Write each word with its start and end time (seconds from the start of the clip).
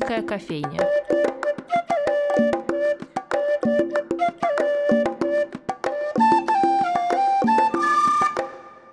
Шумерийская 0.00 0.22
кофейня. 0.22 0.88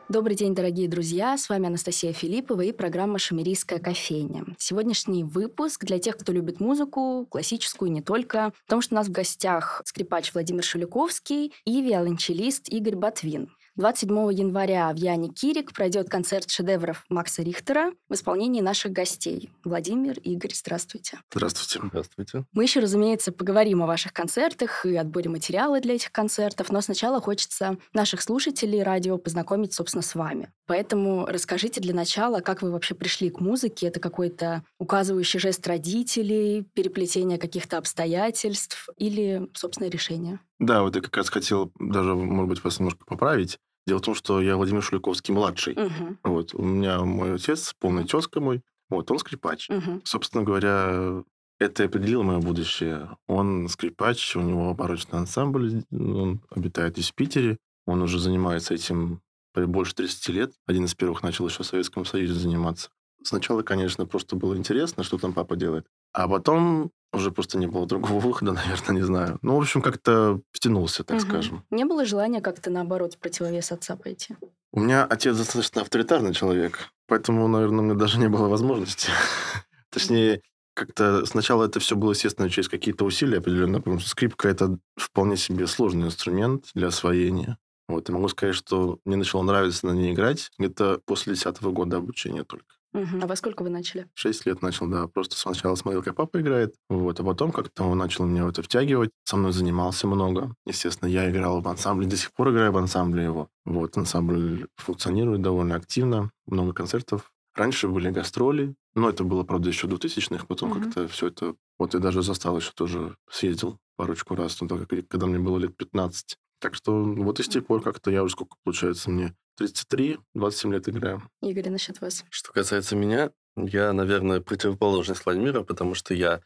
Добрый 0.10 0.36
день, 0.36 0.56
дорогие 0.56 0.88
друзья! 0.88 1.38
С 1.38 1.50
вами 1.50 1.68
Анастасия 1.68 2.12
Филиппова 2.12 2.62
и 2.62 2.72
программа 2.72 3.20
«Шумерийская 3.20 3.80
кофейня». 3.80 4.46
Сегодняшний 4.58 5.24
выпуск 5.24 5.86
для 5.86 6.00
тех, 6.00 6.18
кто 6.18 6.32
любит 6.32 6.60
музыку, 6.60 7.28
классическую 7.30 7.92
не 7.92 8.02
только, 8.02 8.52
потому 8.66 8.82
что 8.82 8.96
у 8.96 8.98
нас 8.98 9.08
в 9.08 9.12
гостях 9.12 9.82
скрипач 9.86 10.34
Владимир 10.34 10.64
Шуликовский 10.64 11.54
и 11.66 11.82
виолончелист 11.82 12.70
Игорь 12.70 12.96
Ботвин. 12.96 13.50
27 13.78 14.34
января 14.34 14.92
в 14.92 14.96
Яне 14.96 15.30
Кирик 15.30 15.72
пройдет 15.72 16.10
концерт 16.10 16.50
шедевров 16.50 17.06
Макса 17.10 17.44
Рихтера 17.44 17.92
в 18.10 18.14
исполнении 18.16 18.60
наших 18.60 18.92
гостей. 18.92 19.52
Владимир, 19.64 20.18
Игорь, 20.20 20.54
здравствуйте. 20.56 21.20
Здравствуйте. 21.32 21.88
Здравствуйте. 21.88 22.46
Мы 22.54 22.64
еще, 22.64 22.80
разумеется, 22.80 23.32
поговорим 23.32 23.84
о 23.84 23.86
ваших 23.86 24.14
концертах 24.14 24.84
и 24.88 24.96
отборе 24.96 25.30
материала 25.30 25.80
для 25.80 25.94
этих 25.94 26.12
концертов, 26.12 26.72
но 26.72 26.82
сначала 26.82 27.22
хочется 27.22 27.78
наших 27.94 28.24
слушателей 28.24 28.82
радио 28.82 29.20
познакомить, 29.20 29.74
собственно, 29.74 30.02
с 30.02 30.16
вами. 30.16 30.52
Поэтому 30.66 31.28
расскажите 31.28 31.80
для 31.80 31.94
начала, 31.94 32.40
как 32.40 32.64
вы 32.64 32.72
вообще 32.72 32.96
пришли 32.96 33.30
к 33.30 33.40
музыке. 33.40 33.88
Это 33.88 34.00
какой-то 34.00 34.64
указывающий 34.80 35.40
жест 35.40 35.68
родителей, 35.68 36.64
переплетение 36.74 37.38
каких-то 37.38 37.78
обстоятельств 37.78 38.90
или 38.98 39.48
собственное 39.54 39.92
решение? 39.92 40.40
Да, 40.60 40.82
вот 40.82 40.96
я 40.96 41.02
как 41.02 41.16
раз 41.18 41.30
хотел 41.30 41.72
даже, 41.80 42.16
может 42.16 42.50
быть, 42.50 42.64
вас 42.64 42.80
немножко 42.80 43.06
поправить. 43.06 43.60
Дело 43.86 44.00
в 44.00 44.02
том, 44.02 44.16
что 44.16 44.42
я 44.42 44.58
Владимир 44.58 44.82
Шуликовский 44.82 45.34
младший. 45.34 45.74
Угу. 45.74 46.18
Вот 46.24 46.54
у 46.56 46.62
меня 46.62 47.02
мой 47.02 47.36
отец, 47.36 47.74
полный 47.80 48.06
тезка 48.06 48.42
мой, 48.42 48.62
вот 48.90 49.10
он 49.12 49.20
скрипач. 49.20 49.70
Угу. 49.70 50.02
Собственно 50.04 50.44
говоря, 50.44 51.24
это 51.60 51.84
и 51.84 51.86
определило 51.86 52.24
мое 52.24 52.40
будущее. 52.40 53.18
Он 53.28 53.70
скрипач, 53.70 54.36
у 54.36 54.42
него 54.42 54.74
барочный 54.74 55.20
ансамбль, 55.20 55.84
он 55.92 56.42
обитает 56.50 56.98
в 56.98 57.14
Питере, 57.14 57.58
он 57.86 58.02
уже 58.02 58.20
занимается 58.20 58.74
этим 58.74 59.22
больше 59.56 59.96
30 59.96 60.30
лет. 60.30 60.54
Один 60.68 60.86
из 60.86 60.94
первых 60.94 61.24
начал 61.24 61.48
еще 61.48 61.64
в 61.64 61.66
Советском 61.66 62.06
Союзе 62.06 62.34
заниматься. 62.34 62.90
Сначала, 63.24 63.64
конечно, 63.64 64.06
просто 64.06 64.36
было 64.36 64.56
интересно, 64.56 65.04
что 65.04 65.18
там 65.18 65.34
папа 65.34 65.56
делает. 65.56 65.88
А 66.14 66.28
потом 66.28 66.92
уже 67.14 67.32
просто 67.32 67.58
не 67.58 67.68
было 67.68 67.86
другого 67.86 68.20
выхода, 68.28 68.54
наверное, 68.54 68.96
не 68.96 69.02
знаю. 69.04 69.40
Ну, 69.42 69.56
в 69.56 69.62
общем, 69.62 69.82
как-то 69.82 70.42
втянулся, 70.52 71.04
так 71.04 71.18
Мгм. 71.18 71.30
скажем. 71.30 71.64
Не 71.72 71.86
было 71.86 72.06
желания 72.06 72.42
как-то 72.42 72.70
наоборот 72.70 73.14
в 73.16 73.18
противовес 73.18 73.72
отца 73.72 73.96
пойти? 73.96 74.36
У 74.74 74.80
меня 74.82 75.06
отец 75.06 75.38
достаточно 75.38 75.82
авторитарный 75.82 76.34
человек, 76.34 76.90
поэтому, 77.08 77.48
наверное, 77.48 77.80
у 77.80 77.84
меня 77.84 77.96
даже 77.96 78.20
не 78.20 78.28
было 78.28 78.48
возможности. 78.50 79.10
Точнее, 79.90 80.42
как-то 80.76 81.26
сначала 81.26 81.66
это 81.66 81.80
все 81.80 81.96
было, 81.96 82.12
естественно, 82.12 82.50
через 82.50 82.70
какие-то 82.70 83.06
усилия 83.06 83.38
определенно, 83.40 83.80
потому 83.80 84.00
что 84.00 84.10
скрипка– 84.10 84.48
это 84.50 84.78
вполне 84.96 85.38
себе 85.38 85.66
сложный 85.68 86.08
инструмент 86.08 86.66
для 86.76 86.88
освоения. 86.88 87.58
Вот, 87.88 88.10
и 88.10 88.12
могу 88.12 88.28
сказать, 88.28 88.54
что 88.54 89.00
мне 89.06 89.16
начало 89.16 89.44
нравиться 89.44 89.88
на 89.88 89.92
ней 89.94 90.14
играть 90.14 90.52
где-то 90.60 91.00
после 91.06 91.34
10 91.34 91.62
года 91.64 91.98
обучения 91.98 92.44
только. 92.44 92.66
Мгм. 92.94 93.24
А 93.24 93.28
во 93.28 93.36
сколько 93.36 93.64
вы 93.64 93.70
начали? 93.70 94.08
Шесть 94.14 94.46
лет 94.46 94.62
начал, 94.62 94.88
да. 94.88 95.08
Просто 95.08 95.36
сначала 95.36 95.76
смотрел, 95.76 96.02
как 96.04 96.16
папа 96.16 96.40
играет. 96.42 96.76
Вот. 96.90 97.20
А 97.20 97.24
потом 97.24 97.52
как-то 97.52 97.84
он 97.84 97.98
начал 97.98 98.26
меня 98.26 98.46
в 98.46 98.50
это 98.50 98.64
втягивать. 98.64 99.12
Со 99.26 99.38
мной 99.38 99.52
занимался 99.54 100.08
много. 100.08 100.54
Естественно, 100.66 101.08
я 101.10 101.30
играл 101.30 101.62
в 101.62 101.68
ансамбле. 101.68 102.08
До 102.08 102.16
сих 102.18 102.32
пор 102.34 102.52
играю 102.52 102.72
в 102.72 102.78
ансамбле 102.78 103.24
его. 103.26 103.50
Вот. 103.66 103.98
Ансамбль 103.98 104.68
функционирует 104.78 105.42
довольно 105.42 105.76
активно. 105.76 106.32
Много 106.48 106.74
концертов. 106.74 107.32
Раньше 107.56 107.88
были 107.88 108.10
гастроли. 108.10 108.76
Но 108.96 109.10
это 109.10 109.24
было, 109.24 109.44
правда, 109.44 109.68
еще 109.70 109.88
2000-х. 109.88 110.46
Потом 110.48 110.70
Мгм. 110.70 110.84
как-то 110.84 111.08
все 111.08 111.28
это... 111.28 111.56
Вот 111.78 111.94
я 111.94 112.00
даже 112.00 112.24
застал 112.24 112.58
еще 112.58 112.72
тоже. 112.74 113.16
Съездил 113.30 113.78
парочку 113.96 114.36
раз 114.36 114.56
туда, 114.56 114.78
как- 114.78 115.08
когда 115.08 115.28
мне 115.28 115.40
было 115.40 115.58
лет 115.58 115.76
15. 115.78 116.38
Так 116.60 116.74
что 116.74 117.04
вот 117.04 117.40
и 117.40 117.44
с 117.44 117.48
тех 117.48 117.66
пор 117.68 117.82
как-то 117.84 118.10
я 118.10 118.24
уже 118.24 118.32
сколько, 118.34 118.56
получается, 118.64 119.12
мне 119.12 119.36
33, 119.58 120.20
27 120.36 120.74
лет 120.74 120.90
играю. 120.90 121.24
Игорь, 121.42 121.70
насчет 121.70 122.00
вас. 122.00 122.24
Что 122.30 122.54
касается 122.54 122.96
меня, 122.96 123.32
я, 123.56 123.92
наверное, 123.92 124.40
противоположность 124.40 125.26
Владимира, 125.26 125.64
потому 125.64 125.96
что 125.96 126.14
я, 126.14 126.42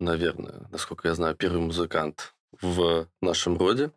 наверное, 0.00 0.66
насколько 0.70 1.08
я 1.08 1.14
знаю, 1.14 1.36
первый 1.36 1.60
музыкант 1.60 2.34
в 2.60 3.08
нашем 3.22 3.56
роде. 3.56 3.92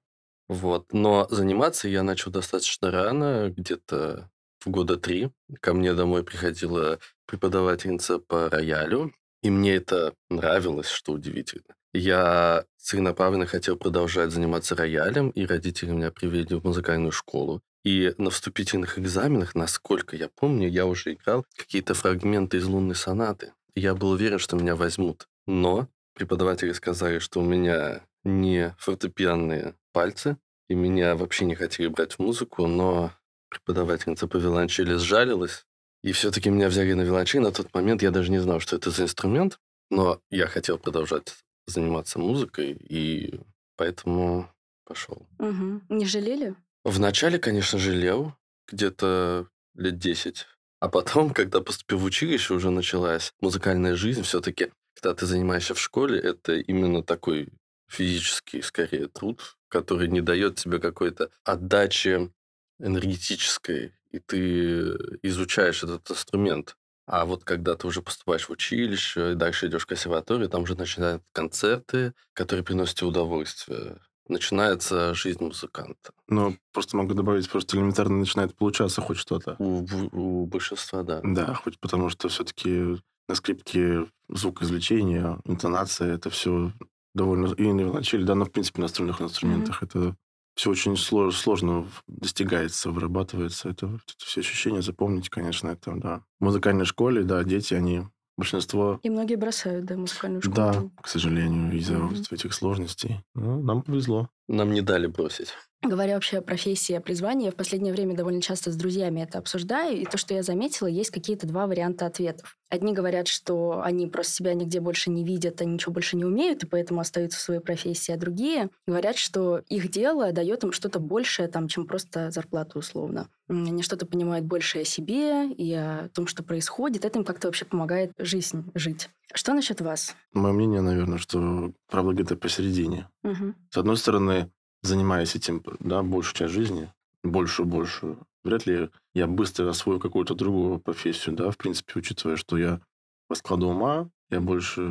Вот. 0.48 0.94
Но 0.94 1.28
заниматься 1.30 1.88
я 1.88 2.04
начал 2.04 2.32
достаточно 2.32 2.92
рано, 2.92 3.54
где-то 3.56 4.30
в 4.60 4.70
года 4.70 4.98
три. 4.98 5.32
Ко 5.62 5.74
мне 5.74 5.94
домой 5.94 6.24
приходила 6.24 7.00
преподавательница 7.26 8.20
по 8.20 8.50
роялю, 8.50 9.14
и 9.42 9.50
мне 9.50 9.76
это 9.76 10.14
нравилось, 10.30 10.90
что 10.90 11.14
удивительно. 11.14 11.76
Я 11.94 12.66
целенаправленно 12.78 13.48
хотел 13.48 13.78
продолжать 13.78 14.32
заниматься 14.32 14.76
роялем, 14.76 15.30
и 15.30 15.46
родители 15.46 15.92
меня 15.92 16.12
привели 16.12 16.56
в 16.56 16.64
музыкальную 16.64 17.12
школу. 17.12 17.64
И 17.84 18.14
на 18.18 18.30
вступительных 18.30 19.00
экзаменах, 19.00 19.56
насколько 19.56 20.16
я 20.16 20.28
помню, 20.28 20.68
я 20.68 20.86
уже 20.86 21.14
играл 21.14 21.46
какие-то 21.56 21.94
фрагменты 21.94 22.58
из 22.58 22.66
лунной 22.66 22.96
сонаты. 22.96 23.54
Я 23.76 23.96
был 23.96 24.12
уверен, 24.12 24.40
что 24.40 24.58
меня 24.58 24.76
возьмут. 24.76 25.28
Но 25.48 25.88
преподаватели 26.14 26.74
сказали, 26.74 27.20
что 27.20 27.40
у 27.40 27.44
меня 27.44 28.02
не 28.24 28.76
фортепианные 28.78 29.76
пальцы, 29.94 30.38
и 30.68 30.76
меня 30.76 31.16
вообще 31.16 31.46
не 31.46 31.56
хотели 31.56 31.88
брать 31.88 32.14
в 32.14 32.20
музыку, 32.20 32.68
но 32.68 33.14
преподавательница 33.50 34.28
по 34.28 34.38
виолончели 34.38 34.96
сжалилась, 34.96 35.66
и 36.04 36.12
все-таки 36.12 36.50
меня 36.50 36.68
взяли 36.68 36.94
на 36.94 37.02
виолончель. 37.02 37.40
На 37.40 37.52
тот 37.52 37.74
момент 37.74 38.02
я 38.02 38.12
даже 38.12 38.32
не 38.32 38.40
знал, 38.40 38.60
что 38.60 38.76
это 38.76 38.92
за 38.92 39.04
инструмент, 39.04 39.60
но 39.90 40.22
я 40.30 40.48
хотел 40.48 40.78
продолжать 40.78 41.36
заниматься 41.66 42.20
музыкой, 42.20 42.74
и 42.74 43.40
поэтому 43.76 44.52
пошел. 44.86 45.26
Мгм. 45.38 45.84
Не 45.90 46.06
жалели? 46.06 46.56
Вначале, 46.84 47.40
конечно, 47.40 47.78
жалел, 47.78 48.36
где-то 48.68 49.48
лет 49.76 49.98
10. 49.98 50.48
А 50.80 50.90
потом, 50.90 51.30
когда 51.34 51.62
поступил 51.62 52.00
в 52.00 52.04
училище, 52.04 52.54
уже 52.54 52.70
началась 52.70 53.34
музыкальная 53.42 53.96
жизнь. 53.96 54.24
Все-таки, 54.24 54.72
когда 54.96 55.14
ты 55.14 55.26
занимаешься 55.26 55.74
в 55.74 55.80
школе, 55.80 56.20
это 56.20 56.54
именно 56.54 57.04
такой 57.04 57.50
физический, 57.90 58.62
скорее, 58.62 59.08
труд, 59.08 59.58
который 59.68 60.08
не 60.08 60.22
дает 60.22 60.56
тебе 60.56 60.80
какой-то 60.80 61.30
отдачи 61.44 62.32
энергетической, 62.80 63.94
и 64.12 64.20
ты 64.20 64.96
изучаешь 65.24 65.84
этот 65.84 66.10
инструмент. 66.10 66.76
А 67.06 67.26
вот 67.26 67.44
когда 67.44 67.76
ты 67.76 67.88
уже 67.88 68.02
поступаешь 68.02 68.48
в 68.48 68.52
училище, 68.52 69.32
и 69.32 69.36
дальше 69.36 69.68
идешь 69.68 69.84
в 69.84 69.88
консерваторию, 69.88 70.48
там 70.48 70.64
уже 70.64 70.76
начинают 70.76 71.24
концерты, 71.32 72.14
которые 72.34 72.64
приносят 72.64 72.98
тебе 72.98 73.08
удовольствие. 73.08 74.00
Начинается 74.30 75.14
жизнь 75.16 75.44
музыканта. 75.44 76.14
Но 76.28 76.54
просто 76.72 76.96
могу 76.96 77.14
добавить, 77.14 77.50
просто 77.50 77.76
элементарно 77.76 78.18
начинает 78.18 78.56
получаться 78.56 79.02
хоть 79.02 79.18
что-то. 79.18 79.56
У, 79.60 79.86
у 80.12 80.46
большинства, 80.46 81.04
да. 81.04 81.20
Да, 81.24 81.56
хоть 81.56 81.80
потому 81.80 82.10
что 82.10 82.30
все-таки 82.30 82.98
на 83.28 83.36
скрипке 83.36 84.06
звукоизвлечение, 84.30 85.40
интонация, 85.46 86.14
это 86.14 86.30
все 86.30 86.72
довольно... 87.14 87.54
И 87.54 87.72
на 87.74 87.82
виолончели, 87.82 88.24
да, 88.24 88.36
но 88.36 88.46
в 88.46 88.52
принципе 88.52 88.82
на 88.82 88.88
струнных 88.88 89.22
инструментах 89.22 89.84
это 89.84 90.16
все 90.56 90.72
очень 90.72 90.94
сло- 90.94 91.32
сложно 91.32 91.88
достигается, 92.08 92.92
вырабатывается. 92.92 93.70
Это, 93.70 93.88
это 93.88 94.26
все 94.26 94.42
ощущения 94.42 94.82
запомнить, 94.82 95.30
конечно, 95.30 95.70
это, 95.70 95.94
да. 95.96 96.24
В 96.40 96.46
музыкальной 96.46 96.86
школе, 96.86 97.24
да, 97.24 97.44
дети, 97.44 97.74
они 97.74 98.04
большинство... 98.40 99.00
И 99.04 99.10
многие 99.10 99.36
бросают, 99.36 99.86
да, 99.86 99.96
музыкальную 99.96 100.42
школу. 100.42 100.56
Да, 100.56 100.74
к 101.02 101.08
сожалению, 101.08 101.78
из-за 101.78 102.00
вот 102.00 102.32
этих 102.32 102.54
сложностей. 102.54 103.24
Ну, 103.36 103.62
нам 103.62 103.84
повезло. 103.84 104.30
Нам 104.50 104.74
не 104.74 104.82
дали 104.82 105.06
бросить. 105.06 105.54
Говоря 105.82 106.16
вообще 106.16 106.40
о 106.40 106.42
профессии, 106.42 106.94
о 106.94 107.00
призвании, 107.00 107.46
я 107.46 107.52
в 107.52 107.56
последнее 107.56 107.94
время 107.94 108.14
довольно 108.14 108.42
часто 108.42 108.70
с 108.70 108.76
друзьями 108.76 109.22
это 109.22 109.38
обсуждаю, 109.38 109.96
и 109.96 110.06
то, 110.06 110.18
что 110.18 110.34
я 110.34 110.44
заметила, 110.44 110.88
есть 110.88 111.12
какие-то 111.12 111.48
два 111.48 111.68
варианта 111.68 112.06
ответов. 112.06 112.58
Одни 112.70 112.92
говорят, 112.92 113.30
что 113.30 113.82
они 113.82 114.08
просто 114.08 114.34
себя 114.34 114.54
нигде 114.56 114.82
больше 114.82 115.10
не 115.10 115.24
видят, 115.24 115.62
они 115.62 115.74
ничего 115.74 115.94
больше 115.94 116.18
не 116.18 116.26
умеют, 116.26 116.64
и 116.64 116.68
поэтому 116.68 117.00
остаются 117.00 117.40
в 117.40 117.42
своей 117.42 117.62
профессии, 117.62 118.12
а 118.12 118.18
другие 118.18 118.70
говорят, 118.88 119.18
что 119.18 119.60
их 119.70 119.90
дело 119.90 120.34
дает 120.34 120.64
им 120.66 120.74
что-то 120.74 121.00
большее, 121.00 121.48
там, 121.48 121.70
чем 121.70 121.86
просто 121.88 122.30
зарплату 122.30 122.80
условно. 122.80 123.30
Они 123.48 123.82
что-то 123.82 124.06
понимают 124.06 124.46
больше 124.46 124.82
о 124.82 124.86
себе 124.86 125.50
и 125.52 125.74
о 125.74 126.10
том, 126.14 126.28
что 126.28 126.44
происходит. 126.44 127.06
Это 127.06 127.20
им 127.20 127.26
как-то 127.26 127.48
вообще 127.48 127.66
помогает 127.66 128.12
жизнь 128.18 128.70
жить. 128.76 129.10
Что 129.34 129.54
насчет 129.54 129.80
вас? 129.82 130.16
Мое 130.34 130.54
мнение, 130.54 130.82
наверное, 130.82 131.20
что 131.20 131.72
правда 131.90 132.14
где-то 132.14 132.36
посередине. 132.36 133.08
Мгм. 133.24 133.56
С 133.70 133.78
одной 133.78 133.98
стороны, 133.98 134.52
занимаясь 134.82 135.36
этим, 135.36 135.64
да, 135.80 136.04
большую 136.04 136.36
часть 136.36 136.54
жизни, 136.54 136.92
большую-большую, 137.24 138.26
вряд 138.44 138.66
ли 138.66 138.90
я 139.14 139.28
быстро 139.28 139.70
освою 139.70 140.00
какую-то 140.00 140.36
другую 140.36 140.80
профессию, 140.80 141.36
да, 141.36 141.52
в 141.52 141.58
принципе, 141.58 141.94
учитывая, 141.96 142.38
что 142.38 142.58
я 142.58 142.82
по 143.28 143.36
складу 143.36 143.68
ума, 143.68 144.10
я 144.30 144.40
больше, 144.40 144.82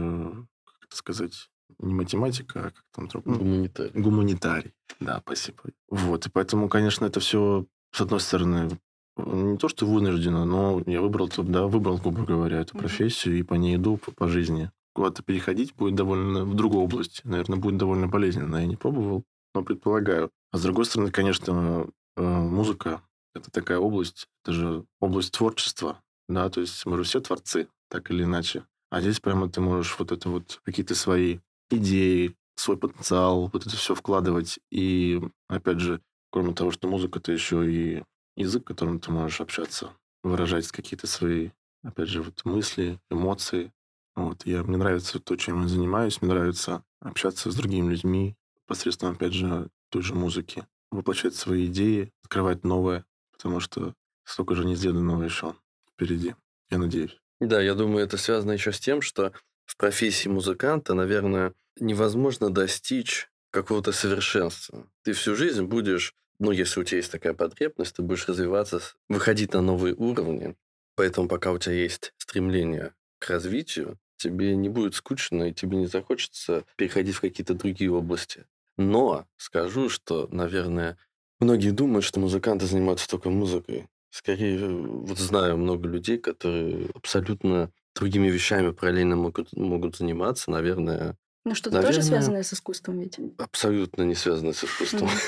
как 0.65 0.85
это 0.87 0.97
сказать, 0.97 1.49
не 1.79 1.95
математика, 1.95 2.61
а 2.61 2.71
как 2.71 2.85
там 2.95 3.09
другое? 3.09 3.39
Гуманитарий. 3.39 4.01
Гуманитарий. 4.01 4.75
Да, 5.01 5.21
спасибо. 5.25 5.63
Вот, 5.89 6.27
и 6.27 6.31
поэтому, 6.31 6.69
конечно, 6.69 7.05
это 7.05 7.21
все, 7.21 7.67
с 7.93 8.01
одной 8.01 8.21
стороны, 8.21 8.71
не 9.17 9.59
то, 9.59 9.69
что 9.69 9.87
вынужденно, 9.87 10.45
но 10.45 10.83
я 10.87 11.01
выбрал, 11.01 11.29
да, 11.37 11.67
выбрал, 11.67 11.99
грубо 11.99 12.25
говоря, 12.25 12.61
эту 12.61 12.79
профессию 12.79 13.39
и 13.39 13.43
по 13.43 13.55
ней 13.55 13.77
иду 13.77 13.97
по, 13.97 14.13
по 14.13 14.29
жизни. 14.29 14.71
Куда-то 14.99 15.23
переходить 15.23 15.77
будет 15.77 15.95
довольно 15.95 16.45
в 16.45 16.55
другую 16.55 16.83
область. 16.83 17.21
Наверное, 17.25 17.56
будет 17.56 17.77
довольно 17.77 18.09
болезненно. 18.09 18.56
Я 18.56 18.67
не 18.67 18.75
пробовал, 18.75 19.23
но 19.55 19.62
предполагаю. 19.62 20.33
А 20.50 20.59
с 20.59 20.62
другой 20.62 20.87
стороны, 20.87 21.12
конечно, 21.12 21.87
э, 22.17 22.23
музыка– 22.23 23.03
это 23.35 23.49
такая 23.53 23.79
область, 23.79 24.27
это 24.43 24.53
же 24.53 24.85
область 24.99 25.33
творчества, 25.33 26.03
да, 26.29 26.50
то 26.50 26.61
есть 26.61 26.85
мы 26.85 26.97
же 26.97 27.05
все 27.05 27.21
творцы, 27.21 27.69
так 27.89 28.11
или 28.11 28.25
иначе. 28.25 28.65
А 28.91 29.00
здесь 29.00 29.21
прямо 29.21 29.49
ты 29.49 29.61
можешь 29.61 29.97
вот 30.00 30.11
это 30.11 30.31
вот 30.31 30.61
какие-то 30.65 30.97
свои 30.97 31.39
идеи, 31.71 32.35
свой 32.56 32.77
потенциал, 32.77 33.50
вот 33.53 33.67
это 33.67 33.77
все 33.77 33.95
вкладывать. 33.95 34.59
И, 34.73 35.21
опять 35.49 35.79
же, 35.79 36.00
кроме 36.33 36.55
того, 36.55 36.73
что 36.73 36.89
музыка, 36.89 37.21
это 37.21 37.31
еще 37.31 37.71
и 37.71 38.03
язык, 38.37 38.65
которым 38.65 38.99
ты 38.99 39.12
можешь 39.12 39.41
общаться, 39.41 39.93
выражать 40.25 40.67
какие-то 40.73 41.06
свои, 41.06 41.50
опять 41.85 42.09
же, 42.09 42.23
вот 42.23 42.45
мысли, 42.45 42.99
эмоции. 43.11 43.73
Вот. 44.19 44.44
Я, 44.47 44.65
мне 44.65 44.76
нравится 44.76 45.20
то, 45.20 45.37
чем 45.37 45.62
я 45.62 45.69
занимаюсь, 45.69 46.20
мне 46.20 46.32
нравится 46.32 46.82
общаться 46.99 47.53
с 47.53 47.55
другими 47.55 47.93
людьми 47.93 48.35
посредством, 48.67 49.12
опять 49.12 49.32
же, 49.32 49.69
той 49.91 50.03
же 50.03 50.12
музыки, 50.12 50.67
воплощать 50.91 51.37
свои 51.37 51.67
идеи, 51.67 52.12
открывать 52.25 52.65
новое, 52.65 53.06
потому 53.31 53.61
что 53.61 53.94
столько 54.25 54.56
же 54.56 54.65
неизведанного 54.65 55.23
еще 55.23 55.55
впереди, 55.93 56.35
я 56.69 56.79
надеюсь. 56.79 57.17
Да, 57.41 57.62
я 57.62 57.76
думаю, 57.76 58.05
это 58.05 58.17
связано 58.17 58.50
еще 58.50 58.73
с 58.73 58.81
тем, 58.81 59.03
что 59.03 59.32
в 59.67 59.76
профессии 59.76 60.29
музыканта, 60.29 60.94
наверное, 60.94 61.55
невозможно 61.79 62.50
достичь 62.50 63.31
какого-то 63.53 63.93
совершенства. 63.93 64.91
Ты 65.05 65.12
всю 65.12 65.37
жизнь 65.37 65.62
будешь, 65.62 66.12
ну, 66.41 66.50
если 66.50 66.81
у 66.81 66.85
тебя 66.85 66.97
есть 66.97 67.12
такая 67.12 67.35
потребность, 67.35 67.94
ты 67.94 68.03
будешь 68.03 68.26
развиваться, 68.26 68.82
выходить 69.09 69.53
на 69.53 69.61
новые 69.61 69.94
уровни. 69.94 70.56
Поэтому 70.97 71.29
пока 71.29 71.53
у 71.53 71.59
тебя 71.59 71.76
есть 71.76 72.14
стремление 72.19 72.94
к 73.21 73.31
развитию, 73.31 73.97
тебе 74.19 74.55
не 74.56 74.69
будет 74.69 74.94
скучно, 74.94 75.44
и 75.44 75.55
тебе 75.55 75.79
не 75.79 75.87
захочется 75.87 76.65
переходить 76.76 77.15
в 77.15 77.20
какие-то 77.20 77.55
другие 77.55 77.91
области. 77.91 78.44
Но 78.76 79.26
скажу, 79.37 79.88
что, 79.88 80.29
наверное, 80.31 80.99
многие 81.41 81.70
думают, 81.70 82.05
что 82.05 82.20
музыканты 82.20 82.67
занимаются 82.67 83.09
только 83.09 83.31
музыкой. 83.31 83.88
Скорее, 84.11 84.69
вот 84.69 85.19
знаю 85.19 85.56
много 85.56 85.88
людей, 85.88 86.19
которые 86.19 86.91
абсолютно 86.94 87.73
другими 87.94 88.29
вещами 88.29 88.70
параллельно 88.70 89.17
могут, 89.17 89.53
могут 89.53 89.97
заниматься, 89.97 90.50
наверное. 90.50 91.17
Ну, 91.44 91.55
что-то 91.55 91.76
наверное, 91.76 91.97
тоже 91.97 92.06
связанное 92.06 92.43
с 92.43 92.53
искусством 92.53 93.00
ведь? 93.00 93.19
Абсолютно 93.38 94.03
не 94.03 94.14
связанное 94.14 94.53
с 94.53 94.64
искусством. 94.64 95.11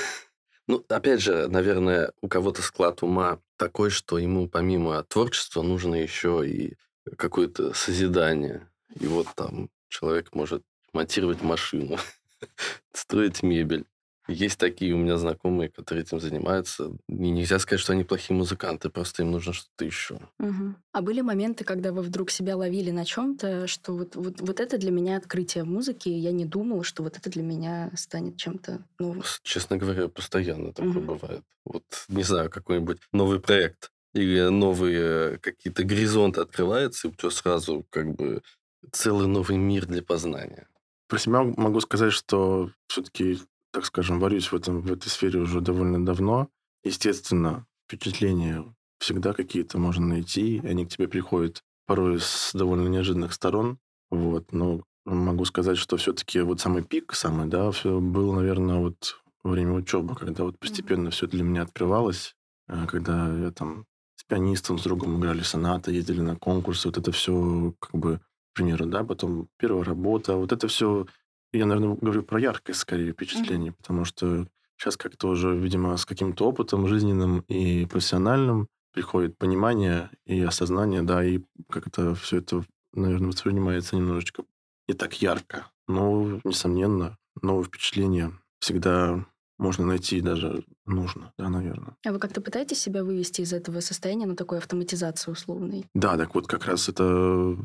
Ну, 0.67 0.85
опять 0.87 1.21
же, 1.21 1.49
наверное, 1.49 2.13
у 2.21 2.29
кого-то 2.29 2.61
склад 2.61 3.03
ума 3.03 3.41
такой, 3.57 3.89
что 3.89 4.17
ему 4.17 4.47
помимо 4.47 5.03
творчества 5.03 5.63
нужно 5.63 5.95
еще 5.95 6.47
и 6.47 6.77
какое-то 7.17 7.73
созидание. 7.73 8.70
И 8.99 9.07
вот 9.07 9.27
там 9.35 9.69
человек 9.89 10.33
может 10.33 10.63
монтировать 10.93 11.41
машину, 11.41 11.97
строить 12.93 13.43
мебель. 13.43 13.85
Есть 14.27 14.59
такие 14.59 14.93
у 14.93 14.97
меня 14.97 15.17
знакомые, 15.17 15.69
которые 15.69 16.03
этим 16.03 16.19
занимаются. 16.19 16.91
И 17.09 17.13
нельзя 17.13 17.59
сказать, 17.59 17.81
что 17.81 17.93
они 17.93 18.03
плохие 18.03 18.37
музыканты, 18.37 18.89
просто 18.89 19.23
им 19.23 19.31
нужно 19.31 19.51
что-то 19.51 19.83
еще. 19.83 20.19
Угу. 20.39 20.75
А 20.93 21.01
были 21.01 21.21
моменты, 21.21 21.63
когда 21.63 21.91
вы 21.91 22.01
вдруг 22.01 22.29
себя 22.29 22.55
ловили 22.55 22.91
на 22.91 23.03
чем-то, 23.03 23.67
что 23.67 23.93
вот, 23.93 24.15
вот, 24.15 24.39
вот 24.39 24.59
это 24.59 24.77
для 24.77 24.91
меня 24.91 25.17
открытие 25.17 25.63
в 25.63 25.67
музыке, 25.67 26.11
и 26.11 26.19
я 26.19 26.31
не 26.31 26.45
думала, 26.45 26.83
что 26.83 27.03
вот 27.03 27.17
это 27.17 27.29
для 27.29 27.43
меня 27.43 27.91
станет 27.95 28.37
чем-то 28.37 28.85
новым? 28.99 29.23
Честно 29.43 29.77
говоря, 29.77 30.07
постоянно 30.07 30.71
такое 30.71 30.91
угу. 30.91 31.15
бывает. 31.15 31.43
Вот, 31.65 31.83
не 32.07 32.23
знаю, 32.23 32.49
какой-нибудь 32.49 32.99
новый 33.11 33.39
проект 33.39 33.91
или 34.13 34.49
новые 34.49 35.39
какие-то 35.39 35.83
горизонты 35.83 36.41
открываются, 36.41 37.07
и 37.07 37.11
у 37.11 37.13
тебя 37.13 37.31
сразу 37.31 37.85
как 37.89 38.13
бы 38.13 38.41
целый 38.91 39.27
новый 39.27 39.57
мир 39.57 39.85
для 39.85 40.01
познания. 40.01 40.67
Про 41.07 41.19
себя 41.19 41.43
могу 41.43 41.79
сказать, 41.81 42.13
что 42.13 42.71
все-таки 42.87 43.39
так 43.71 43.85
скажем, 43.85 44.19
варюсь 44.19 44.51
в, 44.51 44.55
этом, 44.55 44.81
в 44.81 44.91
этой 44.91 45.07
сфере 45.07 45.39
уже 45.39 45.61
довольно 45.61 46.05
давно. 46.05 46.49
Естественно, 46.83 47.65
впечатления 47.87 48.65
всегда 48.99 49.33
какие-то 49.33 49.77
можно 49.77 50.05
найти, 50.05 50.57
и 50.57 50.67
они 50.67 50.85
к 50.85 50.89
тебе 50.89 51.07
приходят 51.07 51.63
порой 51.87 52.19
с 52.19 52.51
довольно 52.53 52.87
неожиданных 52.87 53.33
сторон. 53.33 53.79
Вот, 54.09 54.51
но 54.51 54.83
могу 55.05 55.45
сказать, 55.45 55.77
что 55.77 55.97
все-таки 55.97 56.41
вот 56.41 56.59
самый 56.59 56.83
пик, 56.83 57.13
самый, 57.13 57.47
да, 57.47 57.71
все 57.71 57.99
был, 57.99 58.33
наверное, 58.33 58.77
вот 58.77 59.21
во 59.43 59.51
время 59.51 59.73
учебы, 59.73 60.15
когда 60.15 60.43
вот 60.43 60.59
постепенно 60.59 61.09
все 61.09 61.27
для 61.27 61.43
меня 61.43 61.63
открывалось, 61.63 62.35
э, 62.67 62.85
когда 62.87 63.33
я 63.37 63.51
там 63.51 63.85
с 64.17 64.23
пианистом, 64.23 64.77
с 64.77 64.83
другом 64.83 65.17
играли 65.17 65.41
соната, 65.41 65.91
ездили 65.91 66.21
на 66.21 66.35
конкурсы, 66.35 66.89
вот 66.89 66.97
это 66.97 67.11
все, 67.11 67.73
как 67.79 67.95
бы, 67.95 68.21
к 68.51 68.55
примеру, 68.55 68.85
да, 68.85 69.03
потом 69.03 69.47
первая 69.57 69.83
работа, 69.83 70.35
вот 70.35 70.51
это 70.51 70.67
все 70.67 71.05
я, 71.53 71.65
наверное, 71.65 71.95
говорю 71.95 72.23
про 72.23 72.39
яркое 72.39 72.73
скорее 72.75 73.11
впечатление, 73.11 73.71
mm-hmm. 73.71 73.77
потому 73.77 74.05
что 74.05 74.47
сейчас 74.77 74.97
как-то 74.97 75.27
уже, 75.27 75.55
видимо, 75.55 75.95
с 75.97 76.05
каким-то 76.05 76.47
опытом 76.47 76.87
жизненным 76.87 77.41
и 77.47 77.85
профессиональным 77.85 78.67
приходит 78.93 79.37
понимание 79.37 80.09
и 80.25 80.41
осознание, 80.41 81.01
да, 81.01 81.23
и 81.23 81.41
как 81.69 81.87
это 81.87 82.15
все 82.15 82.37
это, 82.37 82.63
наверное, 82.93 83.27
воспринимается 83.27 83.95
немножечко 83.95 84.43
не 84.87 84.95
так 84.95 85.21
ярко. 85.21 85.67
Но, 85.87 86.39
несомненно, 86.43 87.17
новые 87.41 87.65
впечатления 87.65 88.31
всегда 88.59 89.25
можно 89.57 89.85
найти 89.85 90.17
и 90.17 90.21
даже 90.21 90.65
нужно, 90.85 91.33
да, 91.37 91.49
наверное. 91.49 91.95
А 92.05 92.11
вы 92.11 92.19
как-то 92.19 92.41
пытаетесь 92.41 92.79
себя 92.79 93.03
вывести 93.03 93.41
из 93.41 93.53
этого 93.53 93.79
состояния 93.79 94.25
на 94.25 94.35
такой 94.35 94.57
автоматизацию 94.57 95.33
условной? 95.33 95.85
Да, 95.93 96.17
так 96.17 96.33
вот 96.33 96.47
как 96.47 96.65
раз 96.65 96.89
это... 96.89 97.57